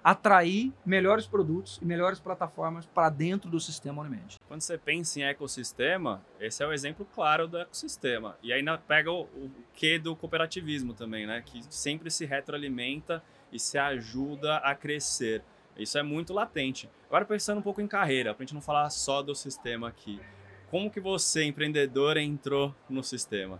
atrair 0.05 0.71
melhores 0.85 1.25
produtos 1.25 1.79
e 1.81 1.85
melhores 1.85 2.19
plataformas 2.19 2.85
para 2.85 3.09
dentro 3.09 3.49
do 3.49 3.59
sistema 3.59 4.03
Unimed. 4.03 4.37
Quando 4.47 4.61
você 4.61 4.77
pensa 4.77 5.19
em 5.19 5.23
ecossistema, 5.23 6.23
esse 6.39 6.63
é 6.63 6.67
o 6.67 6.71
exemplo 6.71 7.07
claro 7.15 7.47
do 7.47 7.57
ecossistema. 7.57 8.37
E 8.43 8.53
ainda 8.53 8.77
pega 8.77 9.11
o, 9.11 9.21
o 9.21 9.51
que 9.73 9.97
do 9.97 10.15
cooperativismo 10.15 10.93
também, 10.93 11.25
né? 11.25 11.41
Que 11.43 11.59
sempre 11.71 12.11
se 12.11 12.23
retroalimenta 12.23 13.23
e 13.51 13.59
se 13.59 13.79
ajuda 13.79 14.57
a 14.57 14.75
crescer. 14.75 15.41
Isso 15.75 15.97
é 15.97 16.03
muito 16.03 16.35
latente. 16.35 16.87
Agora 17.07 17.25
pensando 17.25 17.57
um 17.57 17.63
pouco 17.63 17.81
em 17.81 17.87
carreira, 17.87 18.31
para 18.31 18.43
a 18.43 18.45
gente 18.45 18.53
não 18.53 18.61
falar 18.61 18.87
só 18.91 19.23
do 19.23 19.33
sistema 19.33 19.87
aqui. 19.87 20.21
Como 20.69 20.91
que 20.91 20.99
você, 20.99 21.45
empreendedor, 21.45 22.17
entrou 22.17 22.75
no 22.87 23.03
sistema? 23.03 23.59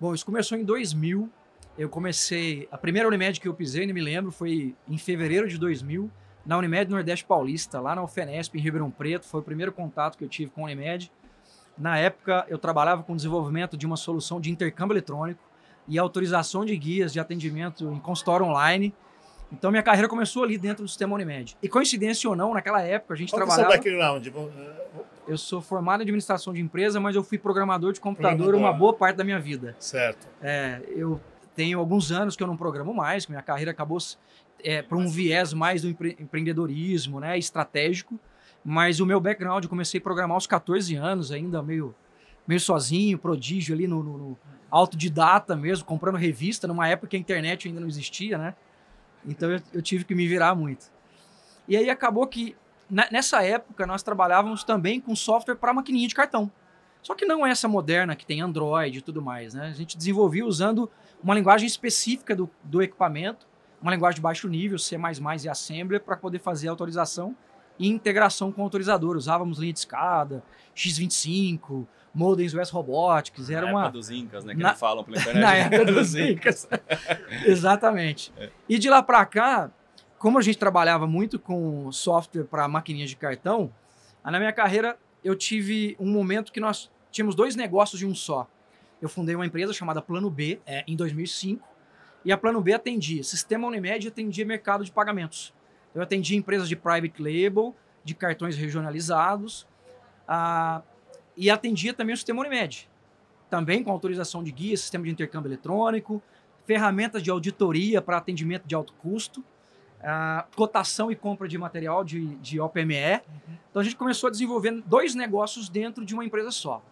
Bom, 0.00 0.12
isso 0.12 0.26
começou 0.26 0.58
em 0.58 0.64
2000. 0.64 1.30
Eu 1.78 1.88
comecei... 1.88 2.68
A 2.70 2.78
primeira 2.78 3.08
Unimed 3.08 3.40
que 3.40 3.48
eu 3.48 3.54
pisei, 3.54 3.86
não 3.86 3.94
me 3.94 4.00
lembro, 4.00 4.30
foi 4.30 4.74
em 4.88 4.98
fevereiro 4.98 5.48
de 5.48 5.58
2000, 5.58 6.10
na 6.44 6.56
Unimed 6.56 6.90
Nordeste 6.90 7.24
Paulista, 7.24 7.80
lá 7.80 7.94
na 7.94 8.02
UFENESP, 8.02 8.58
em 8.58 8.60
Ribeirão 8.60 8.90
Preto. 8.90 9.26
Foi 9.26 9.40
o 9.40 9.42
primeiro 9.42 9.72
contato 9.72 10.16
que 10.16 10.24
eu 10.24 10.28
tive 10.28 10.50
com 10.50 10.62
a 10.62 10.64
Unimed. 10.64 11.10
Na 11.76 11.98
época, 11.98 12.46
eu 12.48 12.58
trabalhava 12.58 13.02
com 13.02 13.12
o 13.12 13.16
desenvolvimento 13.16 13.76
de 13.76 13.86
uma 13.86 13.96
solução 13.96 14.40
de 14.40 14.50
intercâmbio 14.50 14.94
eletrônico 14.94 15.42
e 15.86 15.98
autorização 15.98 16.64
de 16.64 16.76
guias 16.76 17.12
de 17.12 17.20
atendimento 17.20 17.92
em 17.92 17.98
consultório 17.98 18.46
online 18.46 18.94
então 19.52 19.70
minha 19.70 19.82
carreira 19.82 20.08
começou 20.08 20.42
ali 20.42 20.58
dentro 20.58 20.84
do 20.84 20.88
sistema 20.88 21.14
Unimed. 21.14 21.56
E 21.62 21.68
coincidência 21.68 22.28
ou 22.28 22.34
não, 22.34 22.52
naquela 22.52 22.82
época 22.82 23.14
a 23.14 23.16
gente 23.16 23.30
Qual 23.30 23.38
trabalhava. 23.38 23.68
Qual 23.68 23.76
é 23.76 23.78
o 23.78 23.82
seu 23.82 24.32
background? 24.32 24.52
Eu 25.26 25.38
sou 25.38 25.60
formado 25.60 26.00
em 26.00 26.04
administração 26.04 26.52
de 26.52 26.60
empresa, 26.60 27.00
mas 27.00 27.16
eu 27.16 27.22
fui 27.22 27.38
programador 27.38 27.92
de 27.92 28.00
computador 28.00 28.54
uma 28.54 28.72
boa 28.72 28.92
parte 28.92 29.16
da 29.16 29.24
minha 29.24 29.40
vida. 29.40 29.76
Certo. 29.78 30.26
É, 30.40 30.80
eu 30.88 31.20
tenho 31.56 31.80
alguns 31.80 32.12
anos 32.12 32.36
que 32.36 32.42
eu 32.42 32.46
não 32.46 32.56
programo 32.56 32.94
mais, 32.94 33.24
que 33.24 33.32
minha 33.32 33.42
carreira 33.42 33.70
acabou 33.70 33.98
é, 34.62 34.82
para 34.82 34.98
um 34.98 35.08
viés 35.08 35.54
mais 35.54 35.82
do 35.82 35.88
empre 35.88 36.16
empreendedorismo, 36.20 37.18
né, 37.18 37.36
estratégico. 37.38 38.20
Mas 38.62 39.00
o 39.00 39.06
meu 39.06 39.18
background, 39.18 39.64
eu 39.64 39.70
comecei 39.70 39.98
a 39.98 40.02
programar 40.02 40.34
aos 40.34 40.46
14 40.46 40.94
anos, 40.94 41.32
ainda 41.32 41.62
meio, 41.62 41.94
meio 42.46 42.60
sozinho, 42.60 43.16
prodígio 43.16 43.74
ali 43.74 43.86
no, 43.86 44.02
no, 44.02 44.18
no 44.18 44.38
autodidata 44.70 45.56
mesmo, 45.56 45.84
comprando 45.84 46.16
revista, 46.16 46.68
numa 46.68 46.86
época 46.86 47.08
que 47.08 47.16
a 47.16 47.18
internet 47.18 47.68
ainda 47.68 47.80
não 47.80 47.88
existia, 47.88 48.36
né? 48.36 48.54
Então 49.24 49.50
eu, 49.50 49.60
eu 49.72 49.82
tive 49.82 50.04
que 50.04 50.14
me 50.14 50.26
virar 50.26 50.54
muito. 50.54 50.90
E 51.66 51.76
aí 51.76 51.88
acabou 51.88 52.26
que 52.26 52.54
nessa 53.10 53.42
época 53.42 53.86
nós 53.86 54.02
trabalhávamos 54.02 54.62
também 54.62 55.00
com 55.00 55.16
software 55.16 55.56
para 55.56 55.72
maquininha 55.72 56.06
de 56.06 56.14
cartão. 56.14 56.50
Só 57.06 57.14
que 57.14 57.24
não 57.24 57.46
essa 57.46 57.68
moderna 57.68 58.16
que 58.16 58.26
tem 58.26 58.40
Android 58.40 58.98
e 58.98 59.00
tudo 59.00 59.22
mais. 59.22 59.54
Né? 59.54 59.68
A 59.68 59.72
gente 59.72 59.96
desenvolvia 59.96 60.44
usando 60.44 60.90
uma 61.22 61.36
linguagem 61.36 61.64
específica 61.64 62.34
do, 62.34 62.50
do 62.64 62.82
equipamento, 62.82 63.46
uma 63.80 63.92
linguagem 63.92 64.16
de 64.16 64.22
baixo 64.22 64.48
nível, 64.48 64.76
C++ 64.76 64.96
e 65.44 65.48
Assembler, 65.48 66.00
para 66.00 66.16
poder 66.16 66.40
fazer 66.40 66.66
autorização 66.66 67.36
e 67.78 67.86
integração 67.86 68.50
com 68.50 68.60
o 68.60 68.64
autorizador. 68.64 69.16
Usávamos 69.16 69.60
linha 69.60 69.72
de 69.72 69.78
escada, 69.78 70.42
X25, 70.74 71.86
modems 72.12 72.52
US 72.54 72.70
Robotics. 72.70 73.50
Era 73.50 73.66
na 73.66 73.72
uma... 73.72 73.80
época 73.82 73.92
dos 73.92 74.10
Incas, 74.10 74.44
né? 74.44 74.56
Que 74.56 74.60
Na... 74.60 74.70
não 74.70 74.76
falam 74.76 75.04
pela 75.04 75.16
internet. 75.22 75.40
na 75.40 75.54
época 75.54 75.84
dos 75.94 76.12
Incas. 76.16 76.68
Exatamente. 77.44 78.32
É. 78.36 78.50
E 78.68 78.80
de 78.80 78.90
lá 78.90 79.00
para 79.00 79.24
cá, 79.26 79.70
como 80.18 80.40
a 80.40 80.42
gente 80.42 80.58
trabalhava 80.58 81.06
muito 81.06 81.38
com 81.38 81.92
software 81.92 82.46
para 82.46 82.66
maquininhas 82.66 83.10
de 83.10 83.16
cartão, 83.16 83.72
na 84.24 84.40
minha 84.40 84.52
carreira 84.52 84.98
eu 85.22 85.36
tive 85.36 85.96
um 86.00 86.10
momento 86.10 86.50
que 86.52 86.58
nós 86.58 86.90
tínhamos 87.16 87.34
dois 87.34 87.56
negócios 87.56 87.98
de 87.98 88.06
um 88.06 88.14
só. 88.14 88.46
Eu 89.00 89.08
fundei 89.08 89.34
uma 89.34 89.46
empresa 89.46 89.72
chamada 89.72 90.02
Plano 90.02 90.28
B 90.28 90.60
é, 90.66 90.84
em 90.86 90.94
2005 90.94 91.66
e 92.22 92.30
a 92.30 92.36
Plano 92.36 92.60
B 92.60 92.74
atendia 92.74 93.24
sistema 93.24 93.66
Unimed 93.66 94.06
atendia 94.06 94.44
mercado 94.44 94.84
de 94.84 94.92
pagamentos. 94.92 95.54
Eu 95.94 96.02
atendia 96.02 96.36
empresas 96.36 96.68
de 96.68 96.76
private 96.76 97.22
label, 97.22 97.74
de 98.04 98.14
cartões 98.14 98.54
regionalizados, 98.54 99.66
ah, 100.28 100.82
e 101.34 101.48
atendia 101.48 101.94
também 101.94 102.12
o 102.12 102.16
sistema 102.18 102.40
Unimed. 102.40 102.86
Também 103.48 103.82
com 103.82 103.90
autorização 103.90 104.44
de 104.44 104.52
guia, 104.52 104.76
sistema 104.76 105.04
de 105.04 105.10
intercâmbio 105.10 105.48
eletrônico, 105.48 106.22
ferramentas 106.66 107.22
de 107.22 107.30
auditoria 107.30 108.02
para 108.02 108.18
atendimento 108.18 108.66
de 108.66 108.74
alto 108.74 108.92
custo, 108.94 109.40
uh, 109.40 110.44
cotação 110.54 111.10
e 111.10 111.16
compra 111.16 111.48
de 111.48 111.56
material 111.56 112.04
de, 112.04 112.34
de 112.36 112.60
OPME. 112.60 113.14
Uhum. 113.14 113.56
Então 113.70 113.80
a 113.80 113.84
gente 113.84 113.96
começou 113.96 114.26
a 114.28 114.30
desenvolver 114.30 114.82
dois 114.84 115.14
negócios 115.14 115.68
dentro 115.68 116.04
de 116.04 116.12
uma 116.12 116.24
empresa 116.24 116.50
só. 116.50 116.82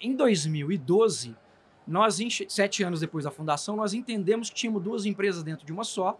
Em 0.00 0.14
2012, 0.14 1.36
nós, 1.86 2.18
sete 2.48 2.82
anos 2.82 3.00
depois 3.00 3.24
da 3.24 3.30
fundação, 3.30 3.76
nós 3.76 3.94
entendemos 3.94 4.48
que 4.50 4.56
tínhamos 4.56 4.82
duas 4.82 5.06
empresas 5.06 5.42
dentro 5.42 5.64
de 5.64 5.72
uma 5.72 5.84
só 5.84 6.18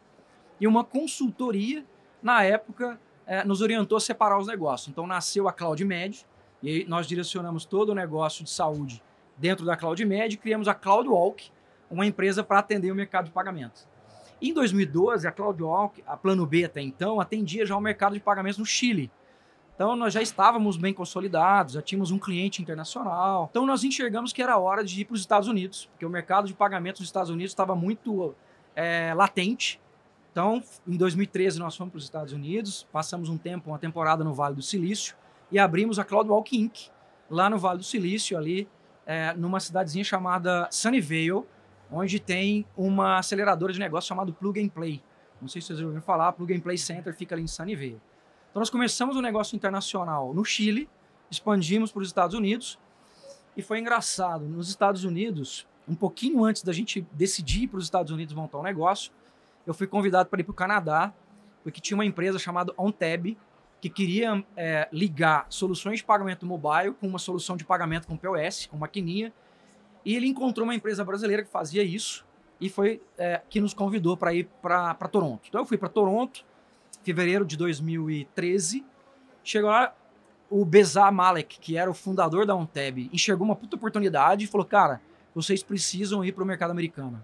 e 0.60 0.66
uma 0.66 0.84
consultoria, 0.84 1.84
na 2.22 2.42
época, 2.42 2.98
eh, 3.26 3.44
nos 3.44 3.60
orientou 3.60 3.96
a 3.96 4.00
separar 4.00 4.38
os 4.38 4.46
negócios. 4.46 4.88
Então 4.88 5.06
nasceu 5.06 5.48
a 5.48 5.52
CloudMed, 5.52 6.24
e 6.62 6.84
nós 6.86 7.06
direcionamos 7.06 7.66
todo 7.66 7.90
o 7.90 7.94
negócio 7.94 8.42
de 8.42 8.50
saúde 8.50 9.02
dentro 9.36 9.66
da 9.66 9.76
CloudMed 9.76 10.34
e 10.34 10.38
criamos 10.38 10.66
a 10.66 10.74
CloudWalk, 10.74 11.50
uma 11.90 12.06
empresa 12.06 12.42
para 12.42 12.58
atender 12.58 12.90
o 12.90 12.94
mercado 12.94 13.26
de 13.26 13.30
pagamentos. 13.30 13.86
Em 14.40 14.52
2012, 14.52 15.26
a 15.26 15.32
CloudWalk, 15.32 16.02
a 16.06 16.16
Plano 16.16 16.46
B 16.46 16.64
até 16.64 16.80
então, 16.80 17.20
atendia 17.20 17.66
já 17.66 17.76
o 17.76 17.80
mercado 17.80 18.14
de 18.14 18.20
pagamentos 18.20 18.58
no 18.58 18.64
Chile. 18.64 19.10
Então 19.74 19.96
nós 19.96 20.14
já 20.14 20.22
estávamos 20.22 20.76
bem 20.76 20.94
consolidados, 20.94 21.74
já 21.74 21.82
tínhamos 21.82 22.10
um 22.10 22.18
cliente 22.18 22.62
internacional. 22.62 23.48
Então 23.50 23.66
nós 23.66 23.82
enxergamos 23.82 24.32
que 24.32 24.40
era 24.40 24.56
hora 24.56 24.84
de 24.84 25.00
ir 25.00 25.04
para 25.04 25.14
os 25.14 25.20
Estados 25.20 25.48
Unidos, 25.48 25.86
porque 25.86 26.06
o 26.06 26.10
mercado 26.10 26.46
de 26.46 26.54
pagamentos 26.54 27.00
dos 27.00 27.08
Estados 27.08 27.30
Unidos 27.30 27.50
estava 27.50 27.74
muito 27.74 28.34
é, 28.76 29.12
latente. 29.14 29.80
Então, 30.30 30.62
em 30.86 30.96
2013 30.96 31.58
nós 31.58 31.76
fomos 31.76 31.92
para 31.92 31.98
os 31.98 32.04
Estados 32.04 32.32
Unidos, 32.32 32.86
passamos 32.92 33.28
um 33.28 33.38
tempo, 33.38 33.70
uma 33.70 33.78
temporada 33.78 34.24
no 34.24 34.32
Vale 34.32 34.56
do 34.56 34.62
Silício, 34.62 35.16
e 35.50 35.58
abrimos 35.58 35.98
a 35.98 36.04
CloudWalk 36.04 36.56
Inc., 36.56 36.88
lá 37.30 37.48
no 37.48 37.58
Vale 37.58 37.78
do 37.78 37.84
Silício, 37.84 38.36
ali, 38.36 38.68
é, 39.06 39.32
numa 39.34 39.60
cidadezinha 39.60 40.04
chamada 40.04 40.68
Sunnyvale, 40.70 41.44
onde 41.90 42.18
tem 42.18 42.66
uma 42.76 43.18
aceleradora 43.18 43.72
de 43.72 43.78
negócio 43.78 44.08
chamada 44.08 44.32
Plug 44.32 44.60
and 44.60 44.68
Play. 44.68 45.02
Não 45.40 45.48
sei 45.48 45.60
se 45.60 45.68
vocês 45.68 45.80
ouviram 45.80 46.02
falar, 46.02 46.32
Plug 46.32 46.52
and 46.52 46.60
Play 46.60 46.78
Center 46.78 47.14
fica 47.14 47.34
ali 47.34 47.44
em 47.44 47.46
Sunnyvale. 47.46 48.00
Então 48.54 48.60
nós 48.60 48.70
começamos 48.70 49.16
um 49.16 49.20
negócio 49.20 49.56
internacional 49.56 50.32
no 50.32 50.44
Chile, 50.44 50.88
expandimos 51.28 51.90
para 51.90 52.02
os 52.02 52.06
Estados 52.06 52.36
Unidos 52.36 52.78
e 53.56 53.62
foi 53.62 53.80
engraçado. 53.80 54.44
Nos 54.44 54.68
Estados 54.68 55.02
Unidos, 55.02 55.66
um 55.88 55.94
pouquinho 55.96 56.44
antes 56.44 56.62
da 56.62 56.72
gente 56.72 57.04
decidir 57.10 57.64
ir 57.64 57.66
para 57.66 57.78
os 57.78 57.84
Estados 57.84 58.12
Unidos 58.12 58.32
montar 58.32 58.60
um 58.60 58.62
negócio, 58.62 59.10
eu 59.66 59.74
fui 59.74 59.88
convidado 59.88 60.28
para 60.28 60.38
ir 60.38 60.44
para 60.44 60.52
o 60.52 60.54
Canadá, 60.54 61.12
porque 61.64 61.80
tinha 61.80 61.96
uma 61.96 62.04
empresa 62.04 62.38
chamada 62.38 62.72
OnTab 62.78 63.36
que 63.80 63.90
queria 63.90 64.46
é, 64.56 64.88
ligar 64.92 65.46
soluções 65.48 65.98
de 65.98 66.04
pagamento 66.04 66.46
mobile 66.46 66.94
com 66.94 67.08
uma 67.08 67.18
solução 67.18 67.56
de 67.56 67.64
pagamento 67.64 68.06
com 68.06 68.16
POS, 68.16 68.66
com 68.66 68.76
maquininha, 68.76 69.32
e 70.04 70.14
ele 70.14 70.28
encontrou 70.28 70.64
uma 70.64 70.76
empresa 70.76 71.04
brasileira 71.04 71.42
que 71.42 71.50
fazia 71.50 71.82
isso 71.82 72.24
e 72.60 72.68
foi 72.68 73.02
é, 73.18 73.42
que 73.50 73.60
nos 73.60 73.74
convidou 73.74 74.16
para 74.16 74.32
ir 74.32 74.48
para 74.62 74.94
Toronto. 75.10 75.42
Então 75.48 75.60
eu 75.62 75.66
fui 75.66 75.76
para 75.76 75.88
Toronto, 75.88 76.46
fevereiro 77.04 77.44
de 77.44 77.56
2013. 77.56 78.84
Chegou 79.42 79.70
lá, 79.70 79.94
o 80.50 80.64
Bezar 80.64 81.12
Malek, 81.12 81.58
que 81.58 81.76
era 81.76 81.90
o 81.90 81.94
fundador 81.94 82.46
da 82.46 82.54
OnTab, 82.54 83.10
enxergou 83.12 83.44
uma 83.44 83.56
puta 83.56 83.76
oportunidade 83.76 84.44
e 84.44 84.48
falou: 84.48 84.66
Cara, 84.66 85.00
vocês 85.34 85.62
precisam 85.62 86.24
ir 86.24 86.32
para 86.32 86.42
o 86.42 86.46
mercado 86.46 86.70
americano. 86.70 87.22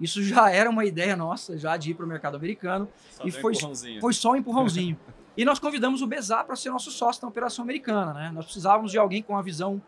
Isso 0.00 0.22
já 0.22 0.50
era 0.52 0.68
uma 0.68 0.84
ideia 0.84 1.16
nossa, 1.16 1.58
já 1.58 1.76
de 1.76 1.90
ir 1.90 1.94
para 1.94 2.04
o 2.04 2.08
mercado 2.08 2.36
americano. 2.36 2.88
Só 3.10 3.24
e 3.24 3.28
um 3.28 3.32
foi, 3.32 3.54
foi 4.00 4.12
só 4.12 4.32
um 4.32 4.36
empurrãozinho. 4.36 4.98
e 5.36 5.44
nós 5.44 5.58
convidamos 5.58 6.02
o 6.02 6.06
Bezar 6.06 6.44
para 6.44 6.56
ser 6.56 6.70
nosso 6.70 6.90
sócio 6.90 7.22
na 7.22 7.28
operação 7.28 7.62
americana. 7.62 8.12
Né? 8.12 8.30
Nós 8.32 8.44
precisávamos 8.44 8.92
de 8.92 8.98
alguém 8.98 9.22
com 9.22 9.32
uma 9.32 9.42
visão 9.42 9.82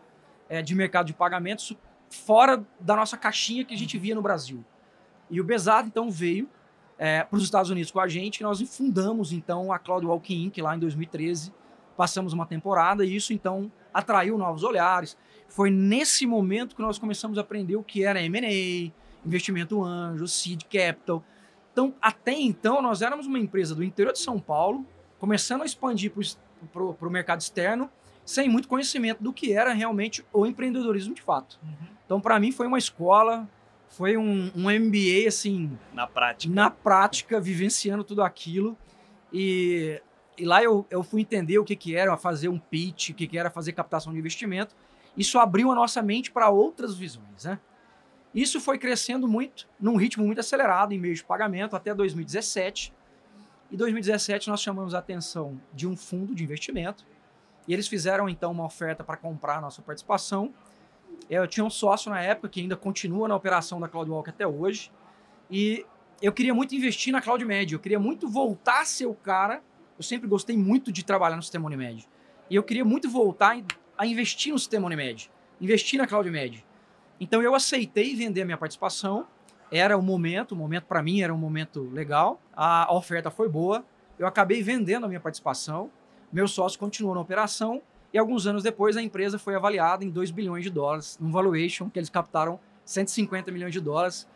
é, 0.49 0.61
de 0.61 0.73
mercado 0.75 1.07
de 1.07 1.13
pagamentos 1.13 1.75
fora 2.09 2.65
da 2.79 2.95
nossa 2.95 3.15
caixinha 3.15 3.63
que 3.63 3.73
a 3.73 3.77
gente 3.77 3.97
via 3.97 4.15
no 4.15 4.21
Brasil. 4.21 4.65
E 5.29 5.39
o 5.39 5.43
Bezar, 5.43 5.85
então, 5.85 6.09
veio 6.09 6.49
é, 6.99 7.23
para 7.23 7.37
os 7.37 7.43
Estados 7.43 7.71
Unidos 7.71 7.91
com 7.91 7.99
a 8.01 8.09
gente 8.09 8.43
nós 8.43 8.61
fundamos, 8.61 9.31
então, 9.31 9.71
a 9.71 9.79
CloudWalk 9.79 10.35
Inc. 10.35 10.57
lá 10.57 10.75
em 10.75 10.79
2013. 10.79 11.53
Passamos 11.95 12.33
uma 12.33 12.45
temporada 12.45 13.05
e 13.05 13.15
isso, 13.15 13.31
então, 13.31 13.71
atraiu 13.93 14.37
novos 14.37 14.63
olhares. 14.63 15.17
Foi 15.47 15.71
nesse 15.71 16.27
momento 16.27 16.75
que 16.75 16.81
nós 16.81 16.99
começamos 16.99 17.37
a 17.37 17.41
aprender 17.41 17.77
o 17.77 17.83
que 17.83 18.03
era 18.03 18.21
M&A, 18.21 18.91
investimento 19.25 19.81
anjo, 19.83 20.27
seed 20.27 20.63
capital. 20.63 21.23
Então, 21.71 21.93
até 22.01 22.33
então, 22.33 22.81
nós 22.81 23.01
éramos 23.01 23.27
uma 23.27 23.39
empresa 23.39 23.73
do 23.73 23.83
interior 23.83 24.11
de 24.11 24.19
São 24.19 24.37
Paulo, 24.37 24.85
começando 25.17 25.61
a 25.61 25.65
expandir 25.65 26.11
para 26.71 26.83
o 26.83 27.09
mercado 27.09 27.39
externo, 27.39 27.89
sem 28.25 28.49
muito 28.49 28.67
conhecimento 28.67 29.23
do 29.23 29.31
que 29.31 29.53
era 29.53 29.73
realmente 29.73 30.25
o 30.33 30.45
empreendedorismo 30.45 31.15
de 31.15 31.21
fato. 31.21 31.59
Então, 32.05 32.19
para 32.19 32.39
mim, 32.39 32.51
foi 32.51 32.67
uma 32.67 32.77
escola, 32.77 33.47
foi 33.89 34.15
um, 34.17 34.51
um 34.55 34.69
MBA, 34.69 35.27
assim, 35.27 35.77
Na 35.93 36.07
prática. 36.07 36.53
na 36.53 36.69
prática, 36.69 37.39
vivenciando 37.39 38.03
tudo 38.03 38.21
aquilo. 38.21 38.77
E, 39.33 40.01
e 40.37 40.45
lá 40.45 40.63
eu, 40.63 40.85
eu 40.89 41.03
fui 41.03 41.21
entender 41.21 41.57
o 41.59 41.65
que, 41.65 41.75
que 41.75 41.95
era 41.95 42.15
fazer 42.15 42.49
um 42.49 42.59
pitch, 42.59 43.09
o 43.09 43.13
que, 43.13 43.27
que 43.27 43.37
era 43.37 43.49
fazer 43.49 43.73
captação 43.73 44.13
de 44.13 44.19
investimento. 44.19 44.75
Isso 45.17 45.37
abriu 45.39 45.71
a 45.71 45.75
nossa 45.75 46.01
mente 46.01 46.31
para 46.31 46.49
outras 46.49 46.95
visões, 46.95 47.43
né? 47.43 47.59
Isso 48.33 48.61
foi 48.61 48.77
crescendo 48.77 49.27
muito, 49.27 49.67
num 49.79 49.95
ritmo 49.95 50.23
muito 50.23 50.39
acelerado, 50.39 50.93
em 50.93 50.99
meio 50.99 51.15
de 51.15 51.23
pagamento, 51.23 51.75
até 51.75 51.93
2017. 51.93 52.93
Em 53.71 53.75
2017, 53.75 54.49
nós 54.49 54.61
chamamos 54.61 54.93
a 54.93 54.99
atenção 54.99 55.59
de 55.73 55.87
um 55.87 55.97
fundo 55.97 56.35
de 56.35 56.43
investimento. 56.43 57.05
E 57.67 57.73
eles 57.73 57.87
fizeram, 57.87 58.29
então, 58.29 58.51
uma 58.51 58.65
oferta 58.65 59.03
para 59.03 59.17
comprar 59.17 59.57
a 59.57 59.61
nossa 59.61 59.81
participação. 59.81 60.53
Eu 61.29 61.47
tinha 61.47 61.65
um 61.65 61.69
sócio 61.69 62.11
na 62.11 62.21
época 62.21 62.49
que 62.49 62.61
ainda 62.61 62.75
continua 62.75 63.27
na 63.27 63.35
operação 63.35 63.79
da 63.79 63.87
CloudWalk 63.87 64.29
até 64.29 64.45
hoje. 64.45 64.91
E 65.49 65.85
eu 66.21 66.31
queria 66.31 66.53
muito 66.53 66.75
investir 66.75 67.11
na 67.13 67.21
CloudMed. 67.21 67.73
Eu 67.73 67.79
queria 67.79 67.99
muito 67.99 68.27
voltar 68.27 68.81
a 68.81 68.85
ser 68.85 69.05
o 69.05 69.13
cara. 69.13 69.63
Eu 69.97 70.03
sempre 70.03 70.27
gostei 70.27 70.57
muito 70.57 70.91
de 70.91 71.03
trabalhar 71.03 71.35
no 71.35 71.41
sistema 71.41 71.65
Unimed. 71.65 72.07
E 72.49 72.55
eu 72.55 72.63
queria 72.63 72.83
muito 72.83 73.09
voltar 73.09 73.61
a 73.97 74.05
investir 74.05 74.51
no 74.51 74.59
sistema 74.59 74.85
Unimed. 74.87 75.31
Investir 75.61 75.99
na 75.99 76.07
CloudMed. 76.07 76.65
Então 77.19 77.41
eu 77.41 77.53
aceitei 77.53 78.15
vender 78.15 78.41
a 78.41 78.45
minha 78.45 78.57
participação. 78.57 79.27
Era 79.71 79.97
o 79.97 80.01
momento, 80.01 80.53
o 80.53 80.55
momento 80.55 80.85
para 80.85 81.03
mim 81.03 81.21
era 81.21 81.33
um 81.33 81.37
momento 81.37 81.89
legal. 81.91 82.41
A 82.55 82.93
oferta 82.93 83.29
foi 83.29 83.47
boa. 83.47 83.85
Eu 84.17 84.25
acabei 84.25 84.63
vendendo 84.63 85.05
a 85.05 85.07
minha 85.07 85.19
participação. 85.19 85.91
Meu 86.31 86.47
sócio 86.47 86.79
continuou 86.79 87.15
na 87.15 87.21
operação. 87.21 87.81
E 88.13 88.17
alguns 88.17 88.47
anos 88.47 88.63
depois 88.63 88.97
a 88.97 89.01
empresa 89.01 89.37
foi 89.37 89.55
avaliada 89.55 90.03
em 90.03 90.09
2 90.09 90.31
bilhões 90.31 90.63
de 90.63 90.69
dólares, 90.69 91.17
num 91.19 91.31
valuation 91.31 91.89
que 91.89 91.99
eles 91.99 92.09
captaram 92.09 92.59
150 92.85 93.51
milhões 93.51 93.73
de 93.73 93.79
dólares. 93.79 94.27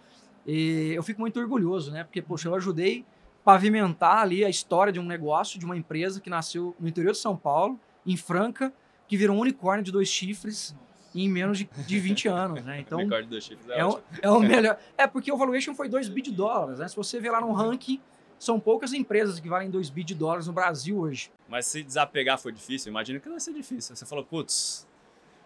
E 0.45 0.91
eu 0.93 1.01
fico 1.01 1.21
muito 1.21 1.39
orgulhoso, 1.39 1.91
né? 1.91 2.03
Porque, 2.03 2.21
poxa, 2.21 2.47
eu 2.47 2.55
ajudei 2.55 3.05
pavimentar 3.43 4.19
ali 4.19 4.45
a 4.45 4.49
história 4.49 4.93
de 4.93 4.99
um 4.99 5.05
negócio, 5.05 5.59
de 5.59 5.65
uma 5.65 5.75
empresa 5.75 6.21
que 6.21 6.29
nasceu 6.29 6.75
no 6.79 6.87
interior 6.87 7.11
de 7.11 7.17
São 7.17 7.35
Paulo, 7.35 7.79
em 8.05 8.15
Franca, 8.15 8.71
que 9.07 9.17
virou 9.17 9.35
um 9.35 9.39
unicórnio 9.39 9.83
de 9.83 9.91
dois 9.91 10.07
chifres 10.07 10.75
em 11.13 11.29
menos 11.29 11.59
de, 11.59 11.69
de 11.85 11.99
20 11.99 12.27
anos, 12.27 12.65
né? 12.65 12.79
Então, 12.79 12.97
Recorde 12.97 13.27
dos 13.27 13.43
chifres 13.43 13.69
é, 13.69 13.79
é 13.79 13.85
o, 13.85 13.99
é 14.21 14.29
o 14.29 14.39
melhor. 14.39 14.77
É 14.97 15.05
porque 15.05 15.31
o 15.31 15.37
valuation 15.37 15.75
foi 15.75 15.87
2 15.87 16.09
bi 16.09 16.21
de 16.21 16.31
dólares, 16.31 16.79
né? 16.79 16.87
Se 16.87 16.95
você 16.95 17.19
ver 17.19 17.31
lá 17.31 17.39
no 17.39 17.51
ranking, 17.51 18.01
são 18.39 18.59
poucas 18.59 18.93
empresas 18.93 19.39
que 19.39 19.47
valem 19.47 19.69
2 19.69 19.89
bi 19.89 20.03
de 20.03 20.13
dólares 20.15 20.47
no 20.47 20.53
Brasil 20.53 20.97
hoje. 20.97 21.31
Mas 21.47 21.65
se 21.65 21.83
desapegar 21.83 22.37
foi 22.37 22.51
difícil, 22.51 22.89
imagino 22.89 23.19
que 23.19 23.25
não 23.27 23.33
vai 23.33 23.39
ser 23.39 23.53
difícil. 23.53 23.95
Você 23.95 24.05
falou, 24.05 24.23
putz, 24.25 24.87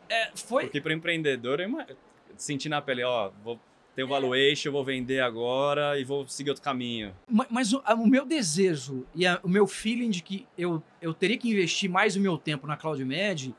É, 0.10 0.32
foi, 0.36 0.64
porque 0.66 0.82
para 0.82 0.94
empreendedor, 0.94 1.60
eu 1.60 1.86
sentir 2.38 2.70
na 2.70 2.82
pele, 2.82 3.04
ó, 3.04 3.32
vou 3.44 3.60
ter 3.96 4.04
o 4.04 4.08
valuation, 4.08 4.72
vou 4.72 4.84
vender 4.84 5.20
agora 5.22 6.00
e 6.00 6.04
vou 6.04 6.28
seguir 6.28 6.52
outro 6.52 6.64
caminho. 6.64 7.14
Ma- 7.30 7.48
Mas 7.50 7.74
o, 7.74 7.80
o 7.80 8.08
meu 8.08 8.26
desejo 8.26 9.06
e 9.16 9.26
a- 9.26 9.40
o 9.44 9.50
meu 9.50 9.66
feeling 9.68 10.10
de 10.10 10.22
que 10.22 10.48
eu, 10.58 10.82
eu 11.02 11.14
teria 11.14 11.38
que 11.38 11.50
investir 11.50 11.90
mais 11.90 12.16
o 12.16 12.20
meu 12.20 12.38
tempo 12.38 12.68
na 12.68 12.78
CloudMed 12.78 13.56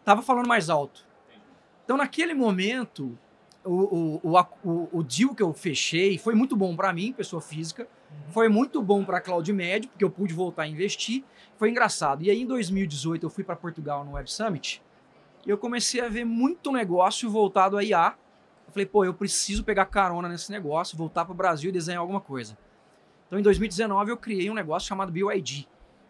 estava 0.00 0.20
falando 0.22 0.46
mais 0.48 0.68
alto. 0.68 1.06
Então, 1.84 1.96
naquele 1.96 2.34
momento, 2.34 3.16
o, 3.64 4.20
o, 4.22 4.38
o, 4.64 4.88
o 4.98 5.02
deal 5.02 5.34
que 5.34 5.42
eu 5.42 5.52
fechei 5.54 6.18
foi 6.18 6.34
muito 6.34 6.54
bom 6.56 6.74
para 6.76 6.92
mim, 6.92 7.12
pessoa 7.12 7.40
física, 7.40 7.88
foi 8.30 8.48
muito 8.48 8.82
bom 8.82 9.04
para 9.04 9.18
a 9.18 9.20
CloudMed, 9.20 9.88
porque 9.88 10.04
eu 10.04 10.10
pude 10.10 10.34
voltar 10.34 10.62
a 10.62 10.68
investir. 10.68 11.24
Foi 11.56 11.70
engraçado. 11.70 12.22
E 12.22 12.30
aí, 12.30 12.42
em 12.42 12.46
2018, 12.46 13.24
eu 13.24 13.30
fui 13.30 13.42
para 13.42 13.56
Portugal 13.56 14.04
no 14.04 14.12
Web 14.12 14.30
Summit 14.30 14.82
e 15.46 15.50
eu 15.50 15.58
comecei 15.58 16.00
a 16.00 16.08
ver 16.08 16.24
muito 16.24 16.70
negócio 16.70 17.30
voltado 17.30 17.76
a 17.76 17.82
IA. 17.82 18.14
Eu 18.66 18.72
falei, 18.72 18.86
pô, 18.86 19.04
eu 19.04 19.14
preciso 19.14 19.64
pegar 19.64 19.86
carona 19.86 20.28
nesse 20.28 20.50
negócio, 20.50 20.96
voltar 20.96 21.24
para 21.24 21.32
o 21.32 21.36
Brasil 21.36 21.70
e 21.70 21.72
desenhar 21.72 22.00
alguma 22.00 22.20
coisa. 22.20 22.56
Então, 23.26 23.38
em 23.38 23.42
2019, 23.42 24.10
eu 24.10 24.16
criei 24.16 24.50
um 24.50 24.54
negócio 24.54 24.88
chamado 24.88 25.10
BioID, 25.10 25.68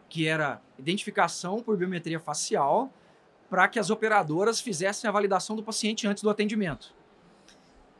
que 0.09 0.27
era 0.27 0.61
identificação 0.79 1.63
por 1.63 1.77
biometria 1.77 2.19
facial 2.19 2.93
para 3.49 3.67
que 3.69 3.79
as 3.79 3.91
operadoras 3.91 4.61
fizessem 4.61 5.09
a 5.09 5.13
validação 5.13 5.57
do 5.57 5.63
paciente 5.63 6.07
antes 6.07 6.23
do 6.23 6.31
atendimento. 6.31 6.95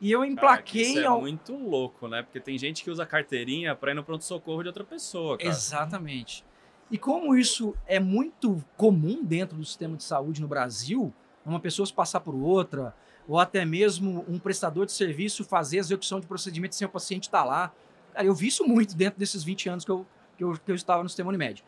E 0.01 0.11
eu 0.11 0.19
Cara, 0.21 0.31
emplaquei... 0.31 0.81
isso 0.81 0.99
é 0.99 1.05
ao- 1.05 1.19
muito 1.21 1.53
louco, 1.55 2.07
né? 2.07 2.21
Porque 2.23 2.39
tem 2.39 2.57
gente 2.57 2.83
que 2.83 2.89
usa 2.89 3.05
carteirinha 3.05 3.75
para 3.75 3.91
ir 3.91 3.95
no 3.95 4.03
pronto-socorro 4.03 4.61
de 4.61 4.67
outra 4.69 4.83
pessoa, 4.83 5.37
cara. 5.37 5.49
Exatamente. 5.49 6.45
E 6.89 6.97
como 6.97 7.35
isso 7.35 7.75
é 7.85 7.99
muito 7.99 8.63
comum 8.77 9.23
dentro 9.23 9.57
do 9.57 9.65
sistema 9.65 9.95
de 9.95 10.03
saúde 10.03 10.41
no 10.41 10.47
Brasil, 10.47 11.13
uma 11.45 11.59
pessoa 11.59 11.85
se 11.85 11.93
passar 11.93 12.19
por 12.19 12.33
outra, 12.33 12.95
ou 13.27 13.37
até 13.39 13.63
mesmo 13.65 14.25
um 14.27 14.39
prestador 14.39 14.85
de 14.85 14.91
serviço 14.91 15.43
fazer 15.43 15.77
a 15.77 15.79
execução 15.81 16.19
de 16.19 16.25
procedimento 16.25 16.75
sem 16.75 16.87
o 16.87 16.89
paciente 16.89 17.23
estar 17.23 17.43
lá. 17.43 17.71
Cara, 18.13 18.25
eu 18.25 18.33
vi 18.33 18.47
isso 18.47 18.65
muito 18.67 18.95
dentro 18.95 19.19
desses 19.19 19.43
20 19.43 19.69
anos 19.69 19.85
que 19.85 19.91
eu, 19.91 20.05
que 20.37 20.43
eu, 20.43 20.53
que 20.53 20.71
eu 20.71 20.75
estava 20.75 21.03
no 21.03 21.09
sistema 21.09 21.29
Unimed. 21.29 21.63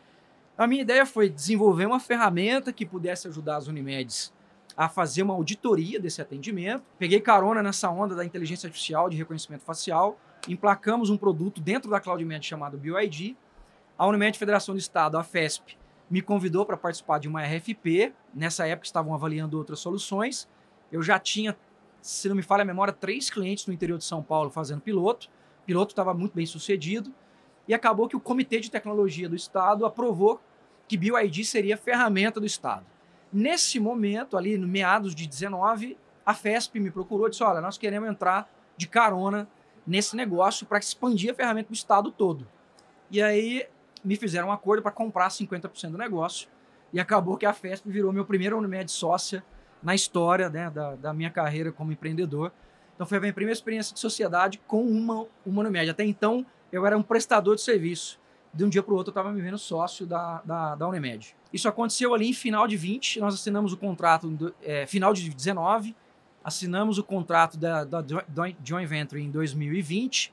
A 0.58 0.66
minha 0.66 0.82
ideia 0.82 1.06
foi 1.06 1.28
desenvolver 1.28 1.86
uma 1.86 2.00
ferramenta 2.00 2.72
que 2.72 2.84
pudesse 2.84 3.28
ajudar 3.28 3.56
as 3.56 3.68
Unimedes 3.68 4.32
a 4.76 4.88
fazer 4.88 5.22
uma 5.22 5.34
auditoria 5.34 6.00
desse 6.00 6.20
atendimento. 6.22 6.84
Peguei 6.98 7.20
carona 7.20 7.62
nessa 7.62 7.90
onda 7.90 8.14
da 8.14 8.24
inteligência 8.24 8.66
artificial 8.66 9.08
de 9.08 9.16
reconhecimento 9.16 9.62
facial, 9.62 10.18
emplacamos 10.48 11.10
um 11.10 11.16
produto 11.16 11.60
dentro 11.60 11.90
da 11.90 12.00
CloudMed 12.00 12.44
chamado 12.46 12.78
BioID, 12.78 13.36
a 13.98 14.06
Unimed 14.06 14.38
Federação 14.38 14.74
do 14.74 14.78
Estado, 14.78 15.16
a 15.16 15.22
FESP, 15.22 15.76
me 16.12 16.20
convidou 16.20 16.66
para 16.66 16.76
participar 16.76 17.18
de 17.18 17.26
uma 17.26 17.42
RFP. 17.42 18.12
Nessa 18.34 18.66
época 18.66 18.84
estavam 18.84 19.14
avaliando 19.14 19.56
outras 19.56 19.80
soluções. 19.80 20.46
Eu 20.90 21.02
já 21.02 21.18
tinha, 21.18 21.56
se 22.02 22.28
não 22.28 22.36
me 22.36 22.42
falha 22.42 22.60
a 22.60 22.64
memória, 22.66 22.92
três 22.92 23.30
clientes 23.30 23.66
no 23.66 23.72
interior 23.72 23.96
de 23.96 24.04
São 24.04 24.22
Paulo 24.22 24.50
fazendo 24.50 24.82
piloto. 24.82 25.28
O 25.62 25.64
piloto 25.64 25.92
estava 25.92 26.12
muito 26.12 26.34
bem 26.34 26.44
sucedido. 26.44 27.10
E 27.66 27.72
acabou 27.72 28.08
que 28.08 28.14
o 28.16 28.20
Comitê 28.20 28.60
de 28.60 28.70
Tecnologia 28.70 29.26
do 29.26 29.34
Estado 29.34 29.86
aprovou 29.86 30.38
que 30.86 30.98
BioID 30.98 31.46
seria 31.46 31.78
ferramenta 31.78 32.38
do 32.38 32.44
Estado. 32.44 32.84
Nesse 33.32 33.80
momento, 33.80 34.36
ali 34.36 34.58
no 34.58 34.68
meados 34.68 35.14
de 35.14 35.26
19, 35.26 35.96
a 36.24 36.34
FESP 36.34 36.78
me 36.78 36.90
procurou 36.90 37.26
e 37.26 37.30
disse: 37.30 37.42
Olha, 37.42 37.60
nós 37.60 37.78
queremos 37.78 38.08
entrar 38.08 38.50
de 38.76 38.86
carona 38.86 39.48
nesse 39.86 40.14
negócio 40.14 40.66
para 40.66 40.78
expandir 40.78 41.32
a 41.32 41.34
ferramenta 41.34 41.68
do 41.68 41.74
Estado 41.74 42.10
todo. 42.10 42.46
E 43.10 43.22
aí 43.22 43.66
me 44.04 44.16
fizeram 44.16 44.48
um 44.48 44.52
acordo 44.52 44.82
para 44.82 44.90
comprar 44.90 45.28
50% 45.28 45.90
do 45.90 45.98
negócio. 45.98 46.48
E 46.92 47.00
acabou 47.00 47.36
que 47.36 47.46
a 47.46 47.52
FESP 47.52 47.90
virou 47.90 48.12
meu 48.12 48.24
primeiro 48.24 48.58
Unimed 48.58 48.90
sócia 48.90 49.42
na 49.82 49.94
história 49.94 50.48
né, 50.48 50.70
da, 50.70 50.94
da 50.94 51.12
minha 51.12 51.30
carreira 51.30 51.72
como 51.72 51.92
empreendedor. 51.92 52.52
Então 52.94 53.06
foi 53.06 53.18
a 53.18 53.20
minha 53.20 53.32
primeira 53.32 53.56
experiência 53.56 53.94
de 53.94 54.00
sociedade 54.00 54.60
com 54.66 54.86
uma, 54.86 55.26
uma 55.44 55.62
Unimed. 55.62 55.90
Até 55.90 56.04
então 56.04 56.44
eu 56.70 56.86
era 56.86 56.96
um 56.96 57.02
prestador 57.02 57.56
de 57.56 57.62
serviço. 57.62 58.20
De 58.52 58.64
um 58.64 58.68
dia 58.68 58.82
para 58.82 58.92
o 58.92 58.96
outro 58.96 59.10
eu 59.10 59.12
estava 59.12 59.32
me 59.32 59.40
vendo 59.40 59.56
sócio 59.56 60.06
da, 60.06 60.42
da, 60.44 60.74
da, 60.74 60.88
Unimed. 60.88 61.34
Isso 61.52 61.68
aconteceu 61.68 62.14
ali 62.14 62.28
em 62.28 62.32
final 62.34 62.66
de 62.68 62.76
20, 62.76 63.18
nós 63.20 63.34
assinamos 63.34 63.72
o 63.72 63.76
contrato 63.76 64.54
é, 64.62 64.86
final 64.86 65.14
de 65.14 65.28
19, 65.30 65.96
assinamos 66.44 66.98
o 66.98 67.04
contrato 67.04 67.56
da, 67.56 67.84
da 67.84 68.04
Joint 68.62 68.86
Venture 68.86 69.22
em 69.22 69.30
2020. 69.30 70.32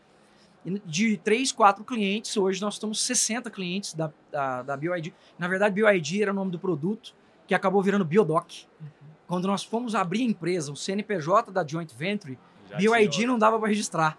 De 0.85 1.17
3, 1.17 1.53
4 1.53 1.83
clientes, 1.85 2.35
hoje 2.35 2.61
nós 2.61 2.73
estamos 2.73 3.01
60 3.01 3.49
clientes 3.49 3.93
da, 3.93 4.11
da, 4.29 4.61
da 4.61 4.77
BioID. 4.77 5.13
Na 5.37 5.47
verdade, 5.47 5.73
BioID 5.73 6.21
era 6.21 6.31
o 6.31 6.35
nome 6.35 6.51
do 6.51 6.59
produto, 6.59 7.15
que 7.47 7.55
acabou 7.55 7.81
virando 7.81 8.03
Biodoc. 8.03 8.65
Uhum. 8.79 8.87
Quando 9.25 9.47
nós 9.47 9.63
fomos 9.63 9.95
abrir 9.95 10.21
a 10.21 10.25
empresa, 10.25 10.71
o 10.71 10.75
CNPJ 10.75 11.51
da 11.51 11.65
Joint 11.65 11.93
Venture, 11.95 12.37
Já 12.69 12.77
BioID 12.77 13.25
não 13.25 13.39
dava 13.39 13.57
para 13.57 13.69
registrar, 13.69 14.17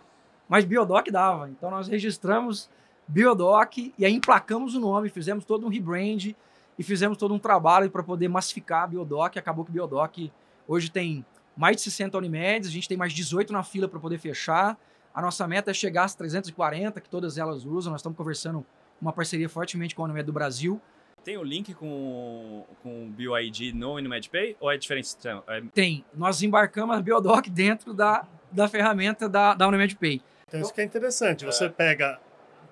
mas 0.48 0.64
Biodoc 0.64 1.10
dava. 1.10 1.50
Então 1.50 1.70
nós 1.70 1.88
registramos 1.88 2.70
Biodoc 3.10 3.92
e 3.98 4.06
aí 4.06 4.14
emplacamos 4.14 4.74
o 4.76 4.80
nome, 4.80 5.08
fizemos 5.08 5.44
todo 5.44 5.66
um 5.66 5.68
rebrand 5.68 6.32
e 6.78 6.82
fizemos 6.82 7.18
todo 7.18 7.34
um 7.34 7.38
trabalho 7.38 7.90
para 7.90 8.02
poder 8.02 8.28
massificar 8.28 8.84
a 8.84 8.86
Biodoc. 8.86 9.36
Acabou 9.36 9.64
que 9.64 9.72
Biodoc 9.72 10.30
hoje 10.66 10.90
tem 10.90 11.24
mais 11.56 11.76
de 11.76 11.82
60 11.82 12.16
Unimedes, 12.16 12.68
a 12.68 12.72
gente 12.72 12.88
tem 12.88 12.96
mais 12.96 13.12
18 13.12 13.52
na 13.52 13.64
fila 13.64 13.88
para 13.88 13.98
poder 13.98 14.18
fechar. 14.18 14.78
A 15.12 15.20
nossa 15.20 15.46
meta 15.48 15.72
é 15.72 15.74
chegar 15.74 16.04
às 16.04 16.14
340, 16.14 17.00
que 17.00 17.08
todas 17.08 17.36
elas 17.36 17.64
usam. 17.64 17.90
Nós 17.90 18.00
estamos 18.00 18.16
conversando 18.16 18.64
uma 19.02 19.12
parceria 19.12 19.48
fortemente 19.48 19.94
com 19.94 20.02
a 20.02 20.04
Unimed 20.04 20.24
do 20.24 20.32
Brasil. 20.32 20.80
Tem 21.24 21.36
o 21.36 21.42
link 21.42 21.74
com, 21.74 22.64
com 22.82 23.06
o 23.06 23.10
BioID 23.10 23.72
no 23.72 23.96
UniMedPay 23.96 24.56
ou 24.60 24.70
é 24.70 24.78
diferente? 24.78 25.16
É... 25.48 25.60
Tem. 25.74 26.04
Nós 26.14 26.42
embarcamos 26.42 26.96
a 26.96 27.02
Biodoc 27.02 27.50
dentro 27.50 27.92
da, 27.92 28.24
da 28.52 28.68
ferramenta 28.68 29.28
da, 29.28 29.52
da 29.54 29.66
UniMedPay. 29.66 30.22
Então 30.46 30.60
isso 30.60 30.72
que 30.72 30.80
é 30.80 30.84
interessante. 30.84 31.44
Você 31.44 31.64
é. 31.64 31.68
pega 31.68 32.20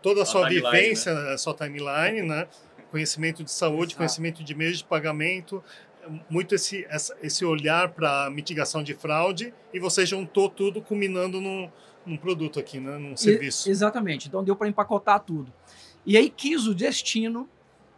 toda 0.02 0.20
a, 0.20 0.22
a 0.22 0.26
sua 0.26 0.48
vivência, 0.48 1.14
né? 1.14 1.32
a 1.32 1.38
sua 1.38 1.54
timeline, 1.54 2.22
né? 2.22 2.46
conhecimento 2.90 3.44
de 3.44 3.50
saúde, 3.50 3.92
Exato. 3.92 3.96
conhecimento 3.96 4.42
de 4.42 4.54
meios 4.54 4.78
de 4.78 4.84
pagamento, 4.84 5.62
muito 6.28 6.54
esse, 6.54 6.86
esse 7.22 7.44
olhar 7.44 7.90
para 7.90 8.30
mitigação 8.30 8.82
de 8.82 8.94
fraude 8.94 9.52
e 9.72 9.78
você 9.78 10.06
juntou 10.06 10.48
tudo 10.48 10.80
culminando 10.80 11.40
num, 11.40 11.70
num 12.04 12.16
produto 12.16 12.58
aqui, 12.58 12.80
né? 12.80 12.96
num 12.98 13.16
serviço. 13.16 13.68
E, 13.68 13.70
exatamente, 13.70 14.28
então 14.28 14.42
deu 14.42 14.56
para 14.56 14.68
empacotar 14.68 15.20
tudo. 15.20 15.52
E 16.06 16.16
aí 16.16 16.30
quis 16.30 16.66
o 16.66 16.74
destino. 16.74 17.48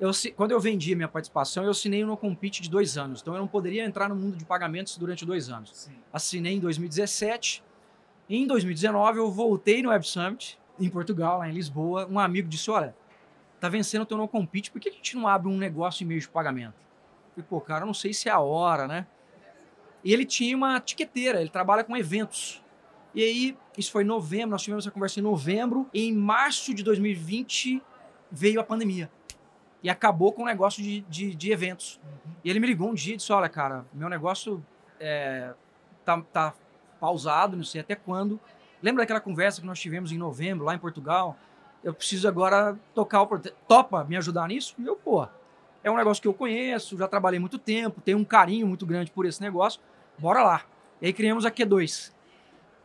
Eu, 0.00 0.10
quando 0.34 0.52
eu 0.52 0.58
vendi 0.58 0.94
minha 0.94 1.08
participação, 1.08 1.62
eu 1.62 1.70
assinei 1.70 2.04
no 2.04 2.16
compete 2.16 2.62
de 2.62 2.70
dois 2.70 2.96
anos. 2.96 3.20
Então 3.20 3.34
eu 3.34 3.40
não 3.40 3.46
poderia 3.46 3.84
entrar 3.84 4.08
no 4.08 4.16
mundo 4.16 4.36
de 4.36 4.44
pagamentos 4.44 4.96
durante 4.96 5.24
dois 5.26 5.50
anos. 5.50 5.70
Sim. 5.74 5.92
Assinei 6.12 6.54
em 6.54 6.58
2017. 6.58 7.62
Em 8.28 8.46
2019 8.46 9.18
eu 9.18 9.30
voltei 9.30 9.82
no 9.82 9.90
Web 9.90 10.06
Summit, 10.06 10.58
em 10.80 10.90
Portugal, 10.90 11.38
lá 11.38 11.48
em 11.48 11.52
Lisboa. 11.52 12.06
Um 12.10 12.18
amigo 12.18 12.48
disse: 12.48 12.70
Olha, 12.70 12.94
tá 13.60 13.68
vencendo 13.68 14.02
o 14.02 14.06
teu 14.06 14.16
no 14.16 14.26
compete, 14.26 14.70
por 14.70 14.80
que 14.80 14.88
a 14.88 14.92
gente 14.92 15.16
não 15.16 15.28
abre 15.28 15.48
um 15.48 15.56
negócio 15.56 16.02
em 16.04 16.06
meio 16.06 16.20
de 16.20 16.28
pagamento? 16.28 16.74
falei, 17.34 17.46
pô, 17.48 17.60
cara, 17.60 17.82
eu 17.82 17.86
não 17.86 17.94
sei 17.94 18.12
se 18.12 18.28
é 18.28 18.32
a 18.32 18.40
hora, 18.40 18.86
né? 18.86 19.06
E 20.02 20.12
ele 20.12 20.24
tinha 20.24 20.56
uma 20.56 20.80
tiqueteira, 20.80 21.40
ele 21.40 21.50
trabalha 21.50 21.84
com 21.84 21.96
eventos. 21.96 22.62
E 23.14 23.22
aí, 23.22 23.58
isso 23.76 23.90
foi 23.90 24.02
em 24.02 24.06
novembro, 24.06 24.50
nós 24.50 24.62
tivemos 24.62 24.84
essa 24.84 24.92
conversa 24.92 25.20
em 25.20 25.22
novembro, 25.22 25.88
e 25.92 26.08
em 26.08 26.14
março 26.14 26.72
de 26.72 26.82
2020 26.82 27.82
veio 28.30 28.60
a 28.60 28.64
pandemia. 28.64 29.10
E 29.82 29.90
acabou 29.90 30.32
com 30.32 30.42
o 30.42 30.46
negócio 30.46 30.82
de, 30.82 31.00
de, 31.02 31.34
de 31.34 31.52
eventos. 31.52 32.00
Uhum. 32.04 32.32
E 32.44 32.50
ele 32.50 32.60
me 32.60 32.66
ligou 32.66 32.90
um 32.90 32.94
dia 32.94 33.14
e 33.14 33.16
disse: 33.16 33.32
Olha, 33.32 33.48
cara, 33.48 33.84
meu 33.92 34.08
negócio 34.08 34.64
é, 34.98 35.52
tá, 36.04 36.20
tá 36.32 36.54
pausado, 37.00 37.56
não 37.56 37.64
sei 37.64 37.80
até 37.80 37.94
quando. 37.94 38.38
Lembra 38.82 39.02
daquela 39.02 39.20
conversa 39.20 39.60
que 39.60 39.66
nós 39.66 39.78
tivemos 39.78 40.12
em 40.12 40.18
novembro, 40.18 40.64
lá 40.64 40.74
em 40.74 40.78
Portugal? 40.78 41.36
Eu 41.82 41.94
preciso 41.94 42.26
agora 42.26 42.78
tocar 42.94 43.22
o. 43.22 43.38
Topa 43.68 44.04
me 44.04 44.16
ajudar 44.16 44.48
nisso? 44.48 44.74
E 44.78 44.86
eu, 44.86 44.96
pô, 44.96 45.26
é 45.82 45.90
um 45.90 45.96
negócio 45.96 46.20
que 46.20 46.28
eu 46.28 46.34
conheço, 46.34 46.96
já 46.96 47.08
trabalhei 47.08 47.38
muito 47.38 47.58
tempo, 47.58 48.00
tenho 48.00 48.18
um 48.18 48.24
carinho 48.24 48.66
muito 48.66 48.84
grande 48.84 49.10
por 49.10 49.26
esse 49.26 49.40
negócio, 49.40 49.80
bora 50.18 50.42
lá. 50.42 50.62
E 51.00 51.06
aí 51.06 51.12
criamos 51.12 51.46
a 51.46 51.50
Q2. 51.50 52.12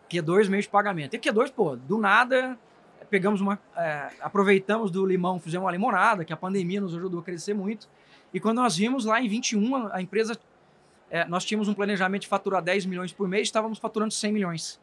Q2 0.10 0.50
meio 0.50 0.62
de 0.62 0.70
pagamento. 0.70 1.16
E 1.16 1.20
Q2, 1.20 1.52
pô, 1.52 1.76
do 1.76 1.98
nada, 1.98 2.58
pegamos 3.10 3.42
uma. 3.42 3.60
É, 3.76 4.10
aproveitamos 4.22 4.92
do 4.92 5.06
limão, 5.06 5.40
fizemos 5.40 5.66
uma 5.66 5.72
limonada, 5.72 6.24
que 6.24 6.32
a 6.32 6.38
pandemia 6.38 6.80
nos 6.80 6.96
ajudou 6.96 7.20
a 7.20 7.24
crescer 7.24 7.54
muito. 7.54 7.90
E 8.34 8.40
quando 8.40 8.58
nós 8.58 8.78
vimos 8.78 9.06
lá 9.06 9.22
em 9.22 9.28
21, 9.28 9.94
a 9.94 10.02
empresa. 10.02 10.38
É, 11.08 11.24
nós 11.26 11.46
tínhamos 11.46 11.68
um 11.68 11.74
planejamento 11.74 12.24
de 12.24 12.28
faturar 12.28 12.64
10 12.64 12.88
milhões 12.88 13.14
por 13.14 13.28
mês, 13.28 13.48
estávamos 13.48 13.78
faturando 13.78 14.12
100 14.12 14.34
milhões. 14.34 14.82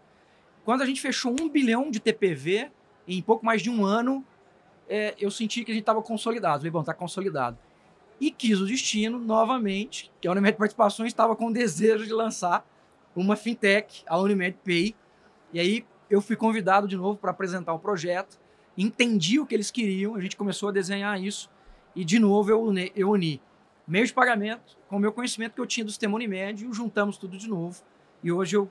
Quando 0.64 0.83
a 0.83 0.87
gente 0.87 1.01
fechou 1.01 1.35
um 1.40 1.48
bilhão 1.48 1.90
de 1.90 2.01
TPV, 2.01 2.70
em 3.07 3.20
pouco 3.20 3.44
mais 3.44 3.62
de 3.62 3.70
um 3.70 3.85
ano, 3.85 4.25
é, 4.88 5.14
eu 5.18 5.31
senti 5.31 5.64
que 5.64 5.70
a 5.70 5.75
gente 5.75 5.83
estava 5.83 6.03
consolidado. 6.03 6.59
Falei, 6.59 6.70
bom, 6.70 6.81
está 6.81 6.94
consolidado 6.94 7.59
e 8.22 8.31
quis 8.31 8.61
o 8.61 8.66
destino 8.66 9.18
novamente, 9.18 10.09
que 10.20 10.29
a 10.29 10.31
Unimed 10.31 10.57
Participações 10.57 11.09
estava 11.09 11.35
com 11.35 11.51
desejo 11.51 12.07
de 12.07 12.12
lançar 12.12 12.64
uma 13.16 13.35
fintech, 13.35 14.05
a 14.07 14.16
Unimed 14.16 14.57
Pay. 14.64 14.94
E 15.53 15.59
aí 15.59 15.85
eu 16.09 16.20
fui 16.20 16.37
convidado 16.37 16.87
de 16.87 16.96
novo 16.96 17.18
para 17.18 17.33
apresentar 17.33 17.75
o 17.75 17.81
projeto, 17.81 18.38
entendi 18.79 19.40
o 19.40 19.46
que 19.46 19.53
eles 19.53 19.72
queriam, 19.72 20.14
a 20.14 20.20
gente 20.20 20.37
começou 20.37 20.68
a 20.68 20.72
desenhar 20.72 21.20
isso 21.20 21.51
e 21.96 22.05
de 22.05 22.20
novo 22.20 22.48
eu 22.48 22.62
uni, 22.62 22.92
eu 22.94 23.11
uni 23.11 23.42
meio 23.88 24.07
de 24.07 24.12
pagamento 24.12 24.79
com 24.88 24.98
o 24.98 25.01
meu 25.01 25.12
conhecimento 25.12 25.55
que 25.55 25.61
eu 25.61 25.66
tinha 25.66 25.85
do 25.85 25.90
sistema 25.90 26.14
Unimed 26.14 26.64
e 26.64 26.72
juntamos 26.72 27.16
tudo 27.16 27.37
de 27.37 27.48
novo. 27.48 27.83
E 28.22 28.31
hoje 28.31 28.55
eu 28.55 28.70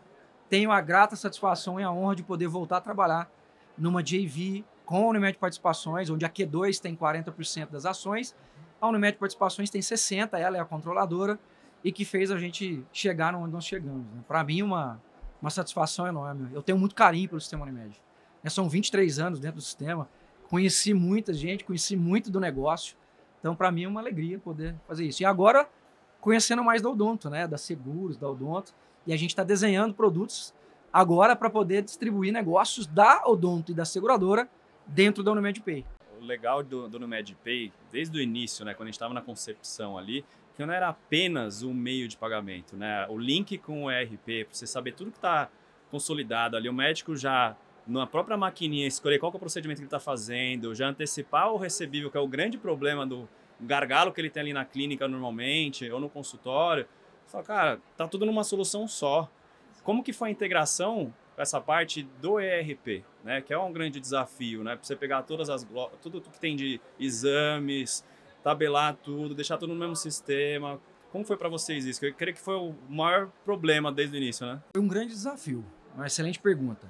tenho 0.52 0.72
a 0.72 0.80
grata 0.82 1.16
satisfação 1.16 1.80
e 1.80 1.84
a 1.84 1.92
honra 1.92 2.16
de 2.16 2.22
poder 2.22 2.48
voltar 2.48 2.78
a 2.78 2.82
trabalhar 2.82 3.32
numa 3.76 4.04
JV 4.04 4.64
com 4.86 5.06
a 5.06 5.08
Unimed 5.08 5.40
Participações, 5.40 6.12
onde 6.12 6.26
a 6.26 6.30
Q2 6.30 6.80
tem 6.80 6.96
40% 6.96 7.70
das 7.70 7.88
ações 7.88 8.36
a 8.82 8.88
Unimed 8.88 9.18
Participações 9.18 9.70
tem 9.70 9.82
60, 9.82 10.40
ela 10.40 10.58
é 10.58 10.60
a 10.60 10.66
controladora 10.66 11.40
e 11.84 11.92
que 11.92 12.04
fez 12.04 12.32
a 12.32 12.40
gente 12.40 12.84
chegar 12.92 13.36
onde 13.36 13.54
nós 13.54 13.64
chegamos. 13.64 14.08
Né? 14.08 14.24
Para 14.28 14.44
mim, 14.44 14.64
uma, 14.64 15.00
uma 15.40 15.52
satisfação 15.52 16.08
enorme. 16.08 16.50
Eu 16.52 16.64
tenho 16.64 16.80
muito 16.80 16.96
carinho 16.96 17.30
pelo 17.30 17.40
sistema 17.40 17.64
Unimed. 17.64 18.02
Né? 18.44 18.50
São 18.50 18.68
23 18.68 19.20
anos 19.20 19.40
dentro 19.40 19.58
do 19.58 19.62
sistema, 19.62 20.10
conheci 20.50 20.96
muita 20.96 21.32
gente, 21.32 21.64
conheci 21.64 21.96
muito 21.96 22.32
do 22.32 22.40
negócio. 22.40 22.98
Então, 23.40 23.56
para 23.56 23.72
mim, 23.72 23.84
é 23.84 23.88
uma 23.88 24.02
alegria 24.02 24.40
poder 24.40 24.76
fazer 24.88 25.06
isso. 25.06 25.22
E 25.22 25.26
agora, 25.26 25.70
conhecendo 26.20 26.64
mais 26.64 26.82
da 26.82 26.90
Odonto, 26.90 27.30
né? 27.30 27.48
da 27.48 27.60
Seguros, 27.60 28.18
da 28.18 28.28
Odonto, 28.28 28.74
e 29.06 29.14
a 29.14 29.18
gente 29.18 29.32
está 29.32 29.44
desenhando 29.44 29.94
produtos 29.94 30.54
agora 30.92 31.36
para 31.36 31.50
poder 31.50 31.82
distribuir 31.82 32.34
negócios 32.34 32.86
da 32.86 33.24
Odonto 33.26 33.72
e 33.72 33.76
da 33.76 33.86
seguradora 33.86 34.48
dentro 34.88 35.24
da 35.24 35.32
Unimed 35.32 35.62
Pay 35.62 35.86
o 36.22 36.26
legal 36.26 36.62
do, 36.64 36.88
do 36.88 37.00
NuMedPay, 37.00 37.74
desde 37.92 38.18
o 38.18 38.22
início, 38.22 38.64
né, 38.64 38.74
quando 38.74 38.84
a 38.84 38.90
gente 38.90 38.96
estava 38.96 39.14
na 39.14 39.22
concepção 39.22 39.98
ali, 39.98 40.24
que 40.56 40.64
não 40.64 40.74
era 40.74 40.90
apenas 40.90 41.64
um 41.64 41.74
meio 41.74 42.08
de 42.08 42.16
pagamento, 42.16 42.78
né? 42.78 43.08
O 43.10 43.18
link 43.18 43.58
com 43.58 43.86
o 43.86 43.92
ERP, 43.92 44.46
para 44.46 44.54
você 44.54 44.68
saber 44.68 44.94
tudo 44.94 45.12
que 45.12 45.18
está 45.18 45.50
consolidado 45.90 46.56
ali, 46.56 46.70
o 46.70 46.74
médico 46.74 47.16
já 47.16 47.56
na 47.88 48.06
própria 48.06 48.38
maquininha 48.38 48.86
escolher 48.86 49.18
qual 49.18 49.32
é 49.32 49.36
o 49.36 49.40
procedimento 49.40 49.78
que 49.78 49.84
ele 49.84 49.88
está 49.88 50.00
fazendo, 50.00 50.76
já 50.76 50.88
antecipar 50.88 51.52
o 51.52 51.58
recebível, 51.58 52.12
que 52.12 52.18
é 52.18 52.20
o 52.20 52.28
grande 52.28 52.58
problema 52.58 53.06
do 53.06 53.28
gargalo 53.60 54.12
que 54.12 54.22
ele 54.22 54.30
tem 54.30 54.42
ali 54.42 54.54
na 54.54 54.66
clínica 54.66 55.08
normalmente 55.08 55.90
ou 55.90 56.00
no 56.00 56.10
consultório. 56.10 56.86
Fala, 57.32 57.44
cara, 57.46 57.80
tá 57.96 58.08
tudo 58.08 58.26
numa 58.26 58.44
solução 58.44 58.86
só. 58.88 59.30
Como 59.84 60.04
que 60.04 60.12
foi 60.12 60.28
a 60.28 60.32
integração 60.32 61.14
essa 61.38 61.62
parte 61.62 62.04
do 62.22 62.40
ERP, 62.40 63.04
né? 63.24 63.42
Que 63.42 63.54
é 63.54 63.58
um 63.58 63.72
grande 63.72 64.00
desafio, 64.02 64.64
né? 64.64 64.76
Para 64.76 64.84
você 64.84 64.96
pegar 64.98 65.24
todas 65.24 65.50
as 65.50 65.66
tudo 66.02 66.22
que 66.22 66.40
tem 66.40 66.58
de 66.58 66.80
exames, 67.00 68.06
tabelar 68.44 68.96
tudo, 68.96 69.34
deixar 69.34 69.58
tudo 69.58 69.74
no 69.74 69.80
mesmo 69.80 69.96
sistema. 69.96 70.80
Como 71.10 71.24
foi 71.24 71.38
para 71.38 71.48
vocês 71.48 71.86
isso? 71.86 72.06
Eu 72.06 72.14
creio 72.14 72.36
que 72.36 72.42
foi 72.42 72.56
o 72.56 72.76
maior 72.90 73.30
problema 73.46 73.92
desde 73.92 74.16
o 74.16 74.18
início, 74.18 74.46
né? 74.46 74.62
Foi 74.76 74.84
um 74.84 74.88
grande 74.88 75.14
desafio. 75.14 75.66
Uma 75.96 76.08
excelente 76.08 76.40
pergunta. 76.40 76.86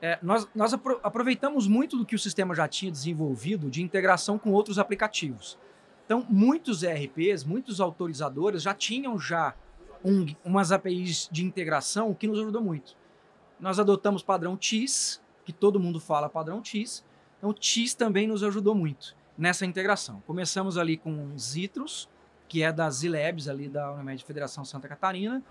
É, 0.00 0.18
nós, 0.22 0.48
nós 0.54 0.72
aproveitamos 1.02 1.68
muito 1.68 1.96
do 1.96 2.04
que 2.04 2.14
o 2.14 2.18
sistema 2.18 2.54
já 2.54 2.66
tinha 2.66 2.90
desenvolvido 2.90 3.70
de 3.70 3.82
integração 3.82 4.38
com 4.38 4.52
outros 4.52 4.78
aplicativos. 4.78 5.58
Então, 6.04 6.26
muitos 6.28 6.82
ERPs, 6.82 7.44
muitos 7.44 7.80
autorizadores 7.80 8.62
já 8.62 8.74
tinham 8.74 9.18
já 9.18 9.54
um, 10.04 10.26
umas 10.44 10.70
APIs 10.70 11.28
de 11.32 11.44
integração 11.44 12.12
que 12.12 12.26
nos 12.26 12.38
ajudou 12.38 12.62
muito 12.62 12.96
nós 13.64 13.78
adotamos 13.78 14.22
padrão 14.22 14.56
TIS, 14.56 15.22
que 15.44 15.52
todo 15.52 15.80
mundo 15.80 16.00
fala 16.00 16.28
padrão 16.28 16.60
TIS. 16.60 17.04
Então, 17.38 17.50
o 17.50 17.54
TIS 17.54 17.94
também 17.94 18.26
nos 18.26 18.42
ajudou 18.42 18.74
muito 18.74 19.16
nessa 19.36 19.64
integração. 19.64 20.22
Começamos 20.26 20.76
ali 20.76 20.96
com 20.96 21.36
Zitrus, 21.38 22.08
que 22.48 22.62
é 22.62 22.72
da 22.72 22.88
Zilabs, 22.90 23.48
ali 23.48 23.68
da 23.68 23.92
Unimed 23.92 24.22
Federação 24.24 24.64
Santa 24.64 24.88
Catarina. 24.88 25.42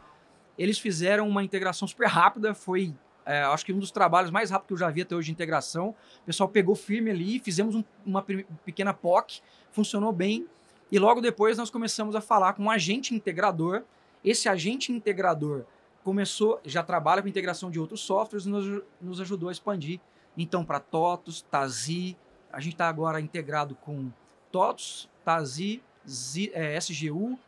Eles 0.57 0.77
fizeram 0.77 1.27
uma 1.27 1.43
integração 1.43 1.87
super 1.87 2.07
rápida, 2.07 2.53
foi 2.53 2.93
é, 3.25 3.41
acho 3.43 3.65
que 3.65 3.73
um 3.73 3.79
dos 3.79 3.91
trabalhos 3.91 4.31
mais 4.31 4.49
rápidos 4.49 4.67
que 4.67 4.73
eu 4.73 4.77
já 4.77 4.89
vi 4.89 5.01
até 5.01 5.15
hoje 5.15 5.27
de 5.27 5.31
integração. 5.31 5.89
O 6.21 6.25
pessoal 6.25 6.49
pegou 6.49 6.75
firme 6.75 7.09
ali, 7.09 7.39
fizemos 7.39 7.75
um, 7.75 7.83
uma 8.05 8.25
pequena 8.65 8.93
POC, 8.93 9.41
funcionou 9.71 10.11
bem. 10.11 10.47
E 10.91 10.99
logo 10.99 11.21
depois 11.21 11.57
nós 11.57 11.69
começamos 11.69 12.15
a 12.15 12.21
falar 12.21 12.53
com 12.53 12.63
um 12.63 12.71
agente 12.71 13.15
integrador. 13.15 13.83
Esse 14.23 14.47
agente 14.47 14.91
integrador 14.91 15.65
começou, 16.03 16.59
já 16.65 16.83
trabalha 16.83 17.21
com 17.21 17.27
integração 17.27 17.71
de 17.71 17.79
outros 17.79 18.01
softwares 18.01 18.45
e 18.45 18.49
nos, 18.49 18.83
nos 19.01 19.21
ajudou 19.21 19.49
a 19.49 19.51
expandir. 19.51 19.99
Então, 20.37 20.65
para 20.65 20.79
TOTOS, 20.79 21.43
TAZI, 21.49 22.17
a 22.51 22.59
gente 22.59 22.73
está 22.73 22.87
agora 22.89 23.19
integrado 23.19 23.75
com 23.75 24.11
TOTOS, 24.51 25.09
TAZI, 25.23 25.81
Z, 26.07 26.51
é, 26.53 26.77
SGU, 26.77 27.39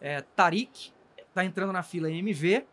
é, 0.00 0.22
Tarik, 0.34 0.92
está 1.16 1.44
entrando 1.44 1.72
na 1.72 1.82
fila 1.82 2.10
MV 2.10 2.66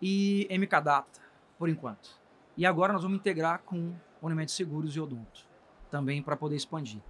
e 0.00 0.48
MKData, 0.50 1.19
por 1.60 1.68
enquanto. 1.68 2.18
E 2.56 2.64
agora 2.64 2.90
nós 2.90 3.02
vamos 3.02 3.18
integrar 3.18 3.60
com 3.66 3.92
Unimed 4.22 4.50
Seguros 4.50 4.96
e 4.96 5.00
Odonto, 5.00 5.46
também 5.90 6.22
para 6.22 6.34
poder 6.34 6.56
expandir. 6.56 7.02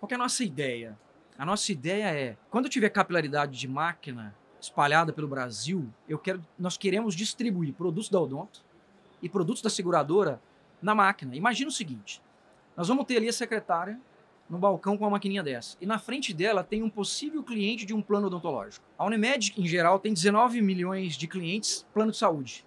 Qual 0.00 0.08
é 0.10 0.14
a 0.14 0.18
nossa 0.18 0.42
ideia? 0.42 0.98
A 1.36 1.44
nossa 1.44 1.70
ideia 1.70 2.06
é, 2.06 2.38
quando 2.48 2.70
tiver 2.70 2.88
capilaridade 2.88 3.58
de 3.58 3.68
máquina 3.68 4.34
espalhada 4.58 5.12
pelo 5.12 5.28
Brasil, 5.28 5.92
eu 6.08 6.18
quero, 6.18 6.42
nós 6.58 6.78
queremos 6.78 7.14
distribuir 7.14 7.74
produtos 7.74 8.08
da 8.08 8.18
Odonto 8.18 8.64
e 9.20 9.28
produtos 9.28 9.60
da 9.60 9.68
seguradora 9.68 10.40
na 10.80 10.94
máquina. 10.94 11.36
Imagina 11.36 11.68
o 11.68 11.72
seguinte: 11.72 12.22
nós 12.74 12.88
vamos 12.88 13.04
ter 13.04 13.18
ali 13.18 13.28
a 13.28 13.32
secretária 13.32 14.00
no 14.48 14.56
balcão 14.56 14.96
com 14.96 15.04
uma 15.04 15.10
maquininha 15.10 15.42
dessa. 15.42 15.76
E 15.82 15.84
na 15.84 15.98
frente 15.98 16.32
dela 16.32 16.64
tem 16.64 16.82
um 16.82 16.88
possível 16.88 17.42
cliente 17.42 17.84
de 17.84 17.92
um 17.92 18.00
plano 18.00 18.28
odontológico. 18.28 18.86
A 18.96 19.04
Unimed, 19.04 19.52
em 19.58 19.66
geral, 19.66 19.98
tem 19.98 20.14
19 20.14 20.62
milhões 20.62 21.14
de 21.14 21.26
clientes 21.26 21.86
plano 21.92 22.10
de 22.10 22.16
saúde 22.16 22.64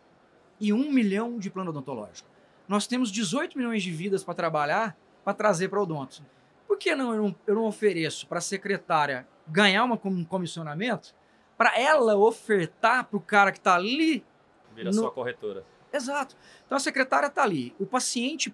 e 0.60 0.72
1 0.72 0.92
milhão 0.92 1.38
de 1.38 1.50
plano 1.50 1.70
odontológico. 1.70 2.30
Nós 2.68 2.88
temos 2.88 3.12
18 3.12 3.58
milhões 3.58 3.84
de 3.84 3.92
vidas 3.92 4.24
para 4.24 4.34
trabalhar 4.34 4.98
para 5.24 5.34
trazer 5.34 5.70
para 5.70 5.80
o 5.80 5.84
odonto. 5.84 6.24
Por 6.68 6.78
que 6.78 6.96
não 6.96 7.14
eu, 7.14 7.22
não 7.24 7.36
eu 7.48 7.56
não 7.56 7.66
ofereço 7.66 8.28
para 8.28 8.38
a 8.38 8.42
secretária 8.42 9.28
ganhar 9.48 9.84
uma, 9.84 10.00
um 10.06 10.24
comissionamento 10.24 11.16
para 11.58 11.80
ela 11.80 12.16
ofertar 12.16 13.06
para 13.06 13.18
o 13.18 13.22
cara 13.22 13.52
que 13.52 13.58
está 13.58 13.76
ali? 13.76 14.24
Vira 14.76 14.92
no... 14.92 14.94
sua 14.94 15.12
corretora. 15.12 15.66
Exato. 15.92 16.36
Então 16.66 16.76
a 16.76 16.80
secretária 16.80 17.28
está 17.28 17.44
ali, 17.44 17.74
o 17.80 17.86
paciente, 17.86 18.54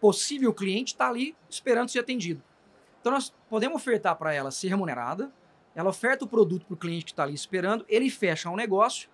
possível 0.00 0.52
cliente, 0.54 0.92
está 0.92 1.08
ali 1.08 1.34
esperando 1.48 1.88
ser 1.88 2.00
atendido. 2.00 2.42
Então 3.00 3.12
nós 3.12 3.34
podemos 3.48 3.76
ofertar 3.76 4.16
para 4.16 4.32
ela 4.32 4.50
ser 4.50 4.68
remunerada, 4.68 5.32
ela 5.74 5.90
oferta 5.90 6.24
o 6.24 6.28
produto 6.28 6.66
para 6.66 6.74
o 6.74 6.76
cliente 6.76 7.06
que 7.06 7.12
está 7.12 7.22
ali 7.22 7.34
esperando, 7.34 7.84
ele 7.88 8.10
fecha 8.10 8.50
um 8.50 8.56
negócio, 8.56 9.08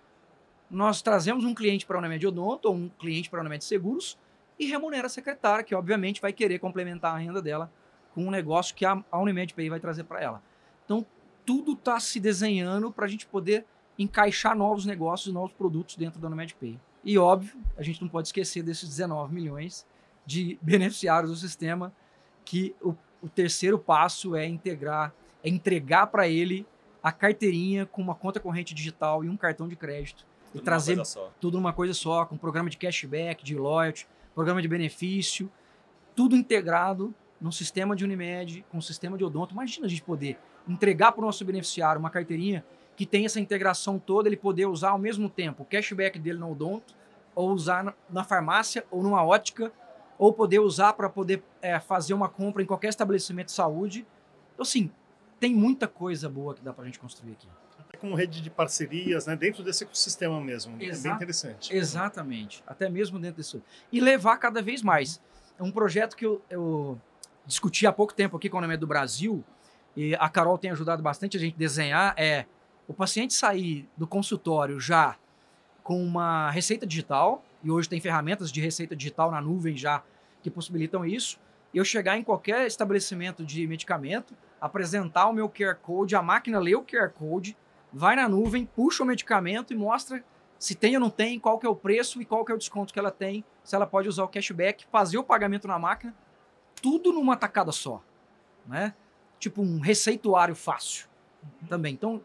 nós 0.73 1.01
trazemos 1.01 1.45
um 1.45 1.53
cliente 1.53 1.85
para 1.85 1.97
a 1.97 1.99
Unimed 1.99 2.27
Odonto 2.27 2.67
ou 2.67 2.75
um 2.75 2.89
cliente 2.89 3.29
para 3.29 3.39
a 3.39 3.41
Unimed 3.41 3.63
Seguros 3.63 4.17
e 4.59 4.65
remunera 4.65 5.07
a 5.07 5.09
secretária, 5.09 5.63
que 5.63 5.73
obviamente 5.73 6.21
vai 6.21 6.33
querer 6.33 6.59
complementar 6.59 7.15
a 7.15 7.17
renda 7.17 7.41
dela 7.41 7.71
com 8.13 8.25
um 8.25 8.31
negócio 8.31 8.75
que 8.75 8.85
a, 8.85 9.01
Unimed 9.13 9.53
Pay 9.53 9.69
vai 9.69 9.79
trazer 9.79 10.03
para 10.03 10.21
ela. 10.21 10.43
Então 10.85 11.05
tudo 11.45 11.73
está 11.73 11.99
se 11.99 12.19
desenhando 12.19 12.91
para 12.91 13.05
a 13.05 13.07
gente 13.07 13.25
poder 13.25 13.65
encaixar 13.97 14.55
novos 14.55 14.85
negócios, 14.85 15.33
novos 15.33 15.53
produtos 15.53 15.95
dentro 15.95 16.19
da 16.19 16.27
Unimed 16.27 16.55
Pay. 16.55 16.79
E 17.03 17.17
óbvio, 17.17 17.57
a 17.77 17.83
gente 17.83 18.01
não 18.01 18.09
pode 18.09 18.27
esquecer 18.29 18.63
desses 18.63 18.89
19 18.89 19.33
milhões 19.33 19.85
de 20.25 20.57
beneficiários 20.63 21.31
do 21.31 21.37
sistema 21.37 21.93
que 22.45 22.75
o 22.81 22.95
o 23.23 23.29
terceiro 23.29 23.79
passo 23.79 24.35
é 24.35 24.45
integrar, 24.45 25.13
é 25.41 25.47
entregar 25.47 26.07
para 26.07 26.27
ele 26.27 26.67
a 27.01 27.09
carteirinha 27.09 27.85
com 27.85 28.01
uma 28.01 28.13
conta 28.13 28.37
corrente 28.37 28.73
digital 28.73 29.23
e 29.23 29.29
um 29.29 29.37
cartão 29.37 29.65
de 29.65 29.77
crédito. 29.77 30.25
Tudo 30.53 30.61
e 30.61 30.63
trazer 30.63 31.01
tudo 31.41 31.57
numa 31.57 31.73
coisa 31.73 31.93
só, 31.93 32.25
com 32.25 32.37
programa 32.37 32.69
de 32.69 32.77
cashback, 32.77 33.43
de 33.43 33.55
loyalty, 33.55 34.07
programa 34.33 34.61
de 34.61 34.67
benefício, 34.67 35.51
tudo 36.15 36.35
integrado 36.35 37.13
num 37.41 37.51
sistema 37.51 37.95
de 37.95 38.05
Unimed, 38.05 38.63
com 38.69 38.77
um 38.77 38.81
sistema 38.81 39.17
de 39.17 39.25
odonto. 39.25 39.53
Imagina 39.53 39.85
a 39.85 39.89
gente 39.89 40.01
poder 40.01 40.39
entregar 40.67 41.11
para 41.11 41.21
o 41.21 41.25
nosso 41.25 41.43
beneficiário 41.43 41.99
uma 41.99 42.09
carteirinha 42.09 42.63
que 42.95 43.05
tem 43.05 43.25
essa 43.25 43.39
integração 43.39 43.99
toda, 43.99 44.29
ele 44.29 44.37
poder 44.37 44.67
usar 44.67 44.91
ao 44.91 44.99
mesmo 44.99 45.29
tempo 45.29 45.63
o 45.63 45.65
cashback 45.65 46.17
dele 46.19 46.37
no 46.37 46.51
odonto, 46.51 46.95
ou 47.35 47.51
usar 47.51 47.95
na 48.09 48.23
farmácia 48.23 48.85
ou 48.91 49.01
numa 49.01 49.25
ótica 49.25 49.71
ou 50.17 50.31
poder 50.31 50.59
usar 50.59 50.93
para 50.93 51.09
poder 51.09 51.43
é, 51.61 51.79
fazer 51.79 52.13
uma 52.13 52.29
compra 52.29 52.61
em 52.61 52.65
qualquer 52.65 52.89
estabelecimento 52.89 53.47
de 53.47 53.53
saúde. 53.53 54.05
Então, 54.53 54.63
assim, 54.63 54.91
tem 55.39 55.53
muita 55.53 55.87
coisa 55.87 56.29
boa 56.29 56.53
que 56.53 56.61
dá 56.61 56.71
para 56.71 56.83
a 56.83 56.85
gente 56.85 56.99
construir 56.99 57.31
aqui. 57.33 57.47
Como 58.03 58.15
rede 58.15 58.41
de 58.41 58.49
parcerias, 58.49 59.27
né, 59.27 59.33
dentro 59.33 59.63
desse 59.63 59.85
ecossistema 59.85 60.37
mesmo. 60.41 60.75
Exa 60.77 60.99
é 60.99 61.03
bem 61.03 61.15
interessante. 61.15 61.73
Exatamente. 61.73 62.61
Até 62.67 62.89
mesmo 62.89 63.17
dentro 63.17 63.37
disso. 63.37 63.63
E 63.89 64.01
levar 64.01 64.35
cada 64.35 64.61
vez 64.61 64.81
mais. 64.81 65.21
É 65.57 65.63
um 65.63 65.71
projeto 65.71 66.17
que 66.17 66.25
eu, 66.25 66.41
eu 66.49 66.99
discuti 67.45 67.87
há 67.87 67.93
pouco 67.93 68.13
tempo 68.13 68.35
aqui 68.35 68.49
com 68.49 68.57
o 68.57 68.61
Nome 68.61 68.75
do 68.75 68.85
Brasil, 68.85 69.41
e 69.95 70.15
a 70.15 70.27
Carol 70.27 70.57
tem 70.57 70.69
ajudado 70.71 71.01
bastante 71.01 71.37
a 71.37 71.39
gente 71.39 71.55
desenhar, 71.55 72.13
é 72.17 72.45
o 72.89 72.93
paciente 72.93 73.33
sair 73.33 73.87
do 73.95 74.05
consultório 74.05 74.81
já 74.81 75.15
com 75.81 76.03
uma 76.03 76.51
receita 76.51 76.85
digital, 76.85 77.41
e 77.63 77.71
hoje 77.71 77.87
tem 77.87 78.01
ferramentas 78.01 78.51
de 78.51 78.59
receita 78.59 78.97
digital 78.97 79.31
na 79.31 79.39
nuvem 79.39 79.77
já 79.77 80.03
que 80.41 80.51
possibilitam 80.51 81.05
isso. 81.05 81.39
Eu 81.73 81.85
chegar 81.85 82.17
em 82.17 82.23
qualquer 82.23 82.67
estabelecimento 82.67 83.45
de 83.45 83.65
medicamento, 83.65 84.35
apresentar 84.59 85.27
o 85.27 85.33
meu 85.33 85.47
QR 85.47 85.75
Code, 85.75 86.17
a 86.17 86.21
máquina 86.21 86.59
lê 86.59 86.75
o 86.75 86.83
QR 86.83 87.09
Code, 87.09 87.55
vai 87.93 88.15
na 88.15 88.27
nuvem, 88.27 88.65
puxa 88.65 89.03
o 89.03 89.05
medicamento 89.05 89.71
e 89.71 89.75
mostra 89.75 90.23
se 90.57 90.75
tem 90.75 90.95
ou 90.95 90.99
não 91.01 91.09
tem, 91.09 91.39
qual 91.39 91.59
que 91.59 91.65
é 91.65 91.69
o 91.69 91.75
preço 91.75 92.21
e 92.21 92.25
qual 92.25 92.45
que 92.45 92.51
é 92.51 92.55
o 92.55 92.57
desconto 92.57 92.93
que 92.93 92.99
ela 92.99 93.11
tem, 93.11 93.43
se 93.63 93.75
ela 93.75 93.85
pode 93.85 94.07
usar 94.07 94.23
o 94.23 94.29
cashback, 94.29 94.85
fazer 94.89 95.17
o 95.17 95.23
pagamento 95.23 95.67
na 95.67 95.77
máquina, 95.77 96.15
tudo 96.81 97.11
numa 97.11 97.35
tacada 97.35 97.71
só, 97.71 98.01
né? 98.65 98.93
Tipo 99.39 99.61
um 99.61 99.79
receituário 99.79 100.55
fácil 100.55 101.07
também. 101.67 101.93
Então, 101.93 102.21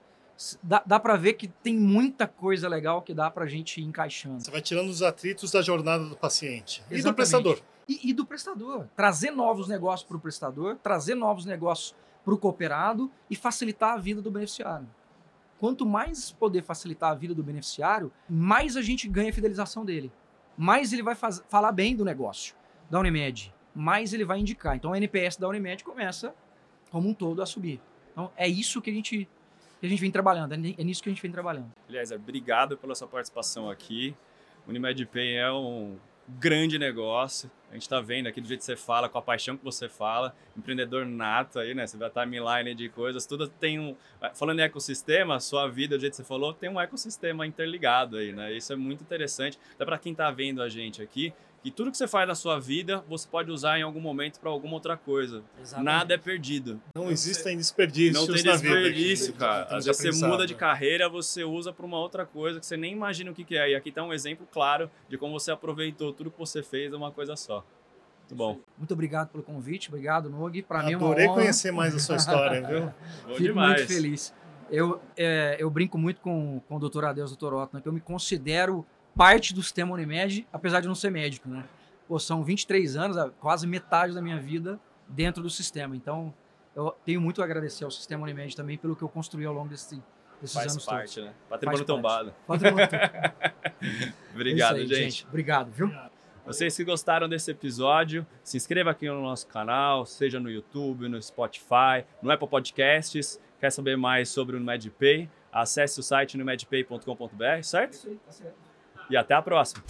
dá, 0.63 0.83
dá 0.87 1.01
para 1.01 1.17
ver 1.17 1.35
que 1.35 1.49
tem 1.49 1.77
muita 1.77 2.29
coisa 2.29 2.69
legal 2.69 3.03
que 3.03 3.13
dá 3.13 3.29
para 3.29 3.45
a 3.45 3.49
gente 3.49 3.81
ir 3.81 3.85
encaixando. 3.85 4.41
Você 4.41 4.51
vai 4.51 4.63
tirando 4.63 4.89
os 4.89 5.03
atritos 5.03 5.51
da 5.51 5.61
jornada 5.61 6.05
do 6.05 6.17
paciente 6.17 6.83
Exatamente. 6.91 7.01
e 7.01 7.03
do 7.03 7.15
prestador. 7.15 7.61
E, 7.89 8.11
e 8.11 8.13
do 8.13 8.25
prestador. 8.25 8.87
Trazer 8.95 9.33
novos 9.33 9.67
negócios 9.67 10.07
para 10.07 10.17
o 10.17 10.21
prestador, 10.21 10.77
trazer 10.77 11.17
novos 11.17 11.45
negócios 11.45 11.95
para 12.25 12.35
o 12.35 12.39
cooperado 12.39 13.11
e 13.29 13.35
facilitar 13.35 13.95
a 13.95 13.97
vida 13.97 14.23
do 14.23 14.31
beneficiário. 14.31 14.87
Quanto 15.59 15.85
mais 15.85 16.31
poder 16.31 16.63
facilitar 16.63 17.11
a 17.11 17.15
vida 17.15 17.35
do 17.35 17.43
beneficiário, 17.43 18.13
mais 18.29 18.77
a 18.77 18.83
gente 18.83 19.09
ganha 19.09 19.31
a 19.31 19.33
fidelização 19.33 19.85
dele. 19.85 20.11
Mais 20.57 20.93
ele 20.93 21.03
vai 21.03 21.15
faz, 21.15 21.43
falar 21.49 21.73
bem 21.73 21.97
do 21.97 22.05
negócio 22.05 22.55
da 22.91 22.99
Unimed. 23.01 23.53
Mais 23.75 24.13
ele 24.13 24.25
vai 24.25 24.39
indicar. 24.39 24.77
Então, 24.77 24.93
o 24.93 24.97
NPS 24.97 25.37
da 25.37 25.49
Unimed 25.49 25.85
começa, 25.85 26.35
como 26.91 27.09
um 27.09 27.15
todo, 27.15 27.43
a 27.43 27.47
subir. 27.47 27.81
Então, 28.13 28.31
é 28.37 28.49
isso 28.49 28.81
que 28.81 28.91
a 28.91 28.93
gente 28.93 29.29
que 29.81 29.87
a 29.87 29.89
gente 29.89 30.01
vem 30.01 30.11
trabalhando, 30.11 30.53
é, 30.55 30.57
é 30.57 30.85
nisso 30.85 31.01
que 31.01 31.09
a 31.09 31.13
gente 31.13 31.23
vem 31.23 31.31
trabalhando. 31.31 31.71
Aliás, 31.89 32.11
obrigado 32.11 32.77
pela 32.77 32.97
sua 32.97 33.07
participação 33.07 33.71
aqui. 33.71 34.15
Unimed 34.67 35.07
Pay 35.07 35.37
é 35.37 35.53
um 35.53 35.97
grande 36.29 36.79
negócio. 36.79 37.51
A 37.71 37.75
gente 37.75 37.83
está 37.83 38.01
vendo 38.01 38.27
aqui 38.27 38.41
do 38.41 38.49
jeito 38.49 38.61
que 38.61 38.67
você 38.67 38.77
fala, 38.77 39.09
com 39.09 39.19
a 39.19 39.23
paixão 39.23 39.57
que 39.57 39.65
você 39.65 39.89
fala, 39.89 40.35
empreendedor 40.57 41.05
nato 41.05 41.59
aí, 41.59 41.75
né? 41.75 41.87
Você 41.87 41.97
vai 41.97 42.09
estar 42.09 42.25
timeline 42.25 42.75
de 42.75 42.89
coisas, 42.89 43.27
tudo 43.27 43.47
tem 43.47 43.79
um. 43.79 43.95
Falando 44.35 44.61
em 44.61 44.63
ecossistema, 44.63 45.37
a 45.37 45.41
sua 45.41 45.69
vida, 45.69 45.97
do 45.97 46.01
jeito 46.01 46.13
que 46.13 46.17
você 46.17 46.25
falou, 46.25 46.55
tem 46.55 46.71
um 46.71 46.81
ecossistema 46.81 47.47
interligado 47.47 48.17
aí, 48.17 48.33
né? 48.33 48.55
Isso 48.55 48.73
é 48.73 48.77
muito 48.77 49.03
interessante. 49.03 49.59
Até 49.75 49.85
para 49.85 49.99
quem 49.99 50.13
está 50.13 50.31
vendo 50.31 50.63
a 50.63 50.69
gente 50.69 51.03
aqui, 51.03 51.33
que 51.63 51.71
tudo 51.71 51.91
que 51.91 51.97
você 51.97 52.07
faz 52.07 52.27
na 52.27 52.35
sua 52.35 52.59
vida 52.59 53.05
você 53.09 53.27
pode 53.29 53.51
usar 53.51 53.79
em 53.79 53.83
algum 53.83 54.01
momento 54.01 54.39
para 54.39 54.51
alguma 54.51 54.75
outra 54.75 54.97
coisa. 54.97 55.43
Exatamente. 55.61 55.85
Nada 55.85 56.15
é 56.15 56.19
perdido. 56.19 56.81
Não 56.95 57.11
existem 57.11 57.57
desperdícios. 57.57 58.27
Não 58.27 58.35
tem 58.35 58.43
desperdício, 58.43 59.35
cara. 59.35 59.77
Às 59.77 59.85
vezes 59.85 60.15
você 60.15 60.27
muda 60.27 60.47
de 60.47 60.55
carreira, 60.55 61.09
você 61.09 61.45
usa 61.45 61.73
para 61.73 61.85
uma 61.85 61.99
outra 61.99 62.25
coisa 62.25 62.61
que 62.61 62.67
você 62.67 62.77
nem 62.77 62.93
imagina 62.93 63.31
o 63.31 63.35
que, 63.35 63.45
que 63.45 63.57
é. 63.57 63.71
E 63.71 63.75
aqui 63.75 63.89
está 63.89 64.03
um 64.03 64.13
exemplo 64.13 64.47
claro 64.51 64.91
de 65.09 65.19
como 65.19 65.39
você 65.39 65.51
aproveitou 65.51 66.13
tudo 66.13 66.31
que 66.31 66.39
você 66.39 66.63
fez 66.63 66.91
de 66.91 66.97
uma 66.97 67.11
coisa 67.11 67.37
só. 67.37 67.65
Muito 68.21 68.35
bom. 68.35 68.61
Muito 68.77 68.93
obrigado 68.93 69.29
pelo 69.29 69.43
convite, 69.43 69.89
obrigado, 69.89 70.29
Nog. 70.29 70.63
Para 70.63 70.83
mim 70.83 70.93
é 70.93 70.97
uma 70.99 71.07
honra. 71.09 71.29
conhecer 71.29 71.73
mais 71.73 71.95
a 71.95 71.99
sua 71.99 72.17
história, 72.17 72.61
viu? 72.61 72.81
Bom 73.27 73.35
Fico 73.35 73.43
demais. 73.43 73.81
muito 73.81 73.93
feliz. 73.93 74.35
Eu, 74.71 75.01
é, 75.17 75.57
eu 75.59 75.71
brinco 75.71 75.97
muito 75.97 76.21
com, 76.21 76.61
com 76.69 76.77
o 76.77 76.79
doutor 76.79 77.07
Adeus, 77.07 77.31
doutor 77.31 77.55
Otto, 77.55 77.81
que 77.81 77.89
eu 77.89 77.93
me 77.93 78.01
considero 78.01 78.85
parte 79.19 79.53
do 79.53 79.63
sistema 79.63 79.93
Unimed, 79.93 80.47
apesar 80.53 80.81
de 80.81 80.87
não 80.87 80.95
ser 80.95 81.11
médico, 81.11 81.49
né? 81.49 81.65
Pô, 82.07 82.19
são 82.21 82.45
23 82.45 82.97
anos, 82.97 83.17
quase 83.41 83.67
metade 83.67 84.15
da 84.15 84.23
minha 84.23 84.39
vida 84.39 84.79
dentro 85.09 85.43
do 85.43 85.51
sistema. 85.51 85.97
Então, 85.97 86.33
eu 86.75 86.95
tenho 87.05 87.21
muito 87.21 87.43
a 87.43 87.45
agradecer 87.45 87.85
ao 87.85 87.91
sistema 87.91 88.23
Unimed 88.23 88.55
também 88.55 88.79
pelo 88.79 88.95
que 88.95 89.03
eu 89.03 89.09
construí 89.09 89.45
ao 89.45 89.53
longo 89.53 89.69
desse, 89.69 90.01
desses 90.41 90.55
Faz 90.55 90.73
anos 90.73 90.87
parte, 90.87 91.17
todos. 91.17 91.29
né? 91.29 91.35
Patrimônio 91.51 91.79
Faz 91.79 91.87
tombado. 91.87 92.35
Patrimônio 92.47 92.87
Obrigado, 94.33 94.77
aí, 94.77 94.87
gente. 94.87 95.01
gente. 95.01 95.27
Obrigado, 95.27 95.71
viu? 95.73 95.93
Vocês 96.47 96.77
que 96.77 96.85
gostaram 96.85 97.29
desse 97.29 97.51
episódio, 97.51 98.25
se 98.43 98.57
inscreva 98.57 98.93
aqui 98.93 99.07
no 99.09 99.21
nosso 99.21 99.49
canal, 99.49 100.07
seja 100.07 100.39
no 100.39 100.49
YouTube, 100.49 101.09
no 101.09 101.21
Spotify, 101.21 102.07
no 102.23 102.31
Apple 102.31 102.49
Podcasts. 102.49 103.39
Quer 103.61 103.71
saber 103.71 103.97
mais 103.97 104.29
sobre 104.29 104.57
o 104.57 104.61
MedPay? 104.61 105.29
Acesse 105.53 105.99
o 105.99 106.03
site 106.03 106.39
no 106.39 106.45
medpay.com.br, 106.45 107.63
certo? 107.63 107.93
Isso 107.95 108.09
aí, 108.09 108.17
tá 108.25 108.33
certo. 108.33 108.68
E 109.11 109.17
até 109.17 109.35
a 109.35 109.43
próxima. 109.43 109.83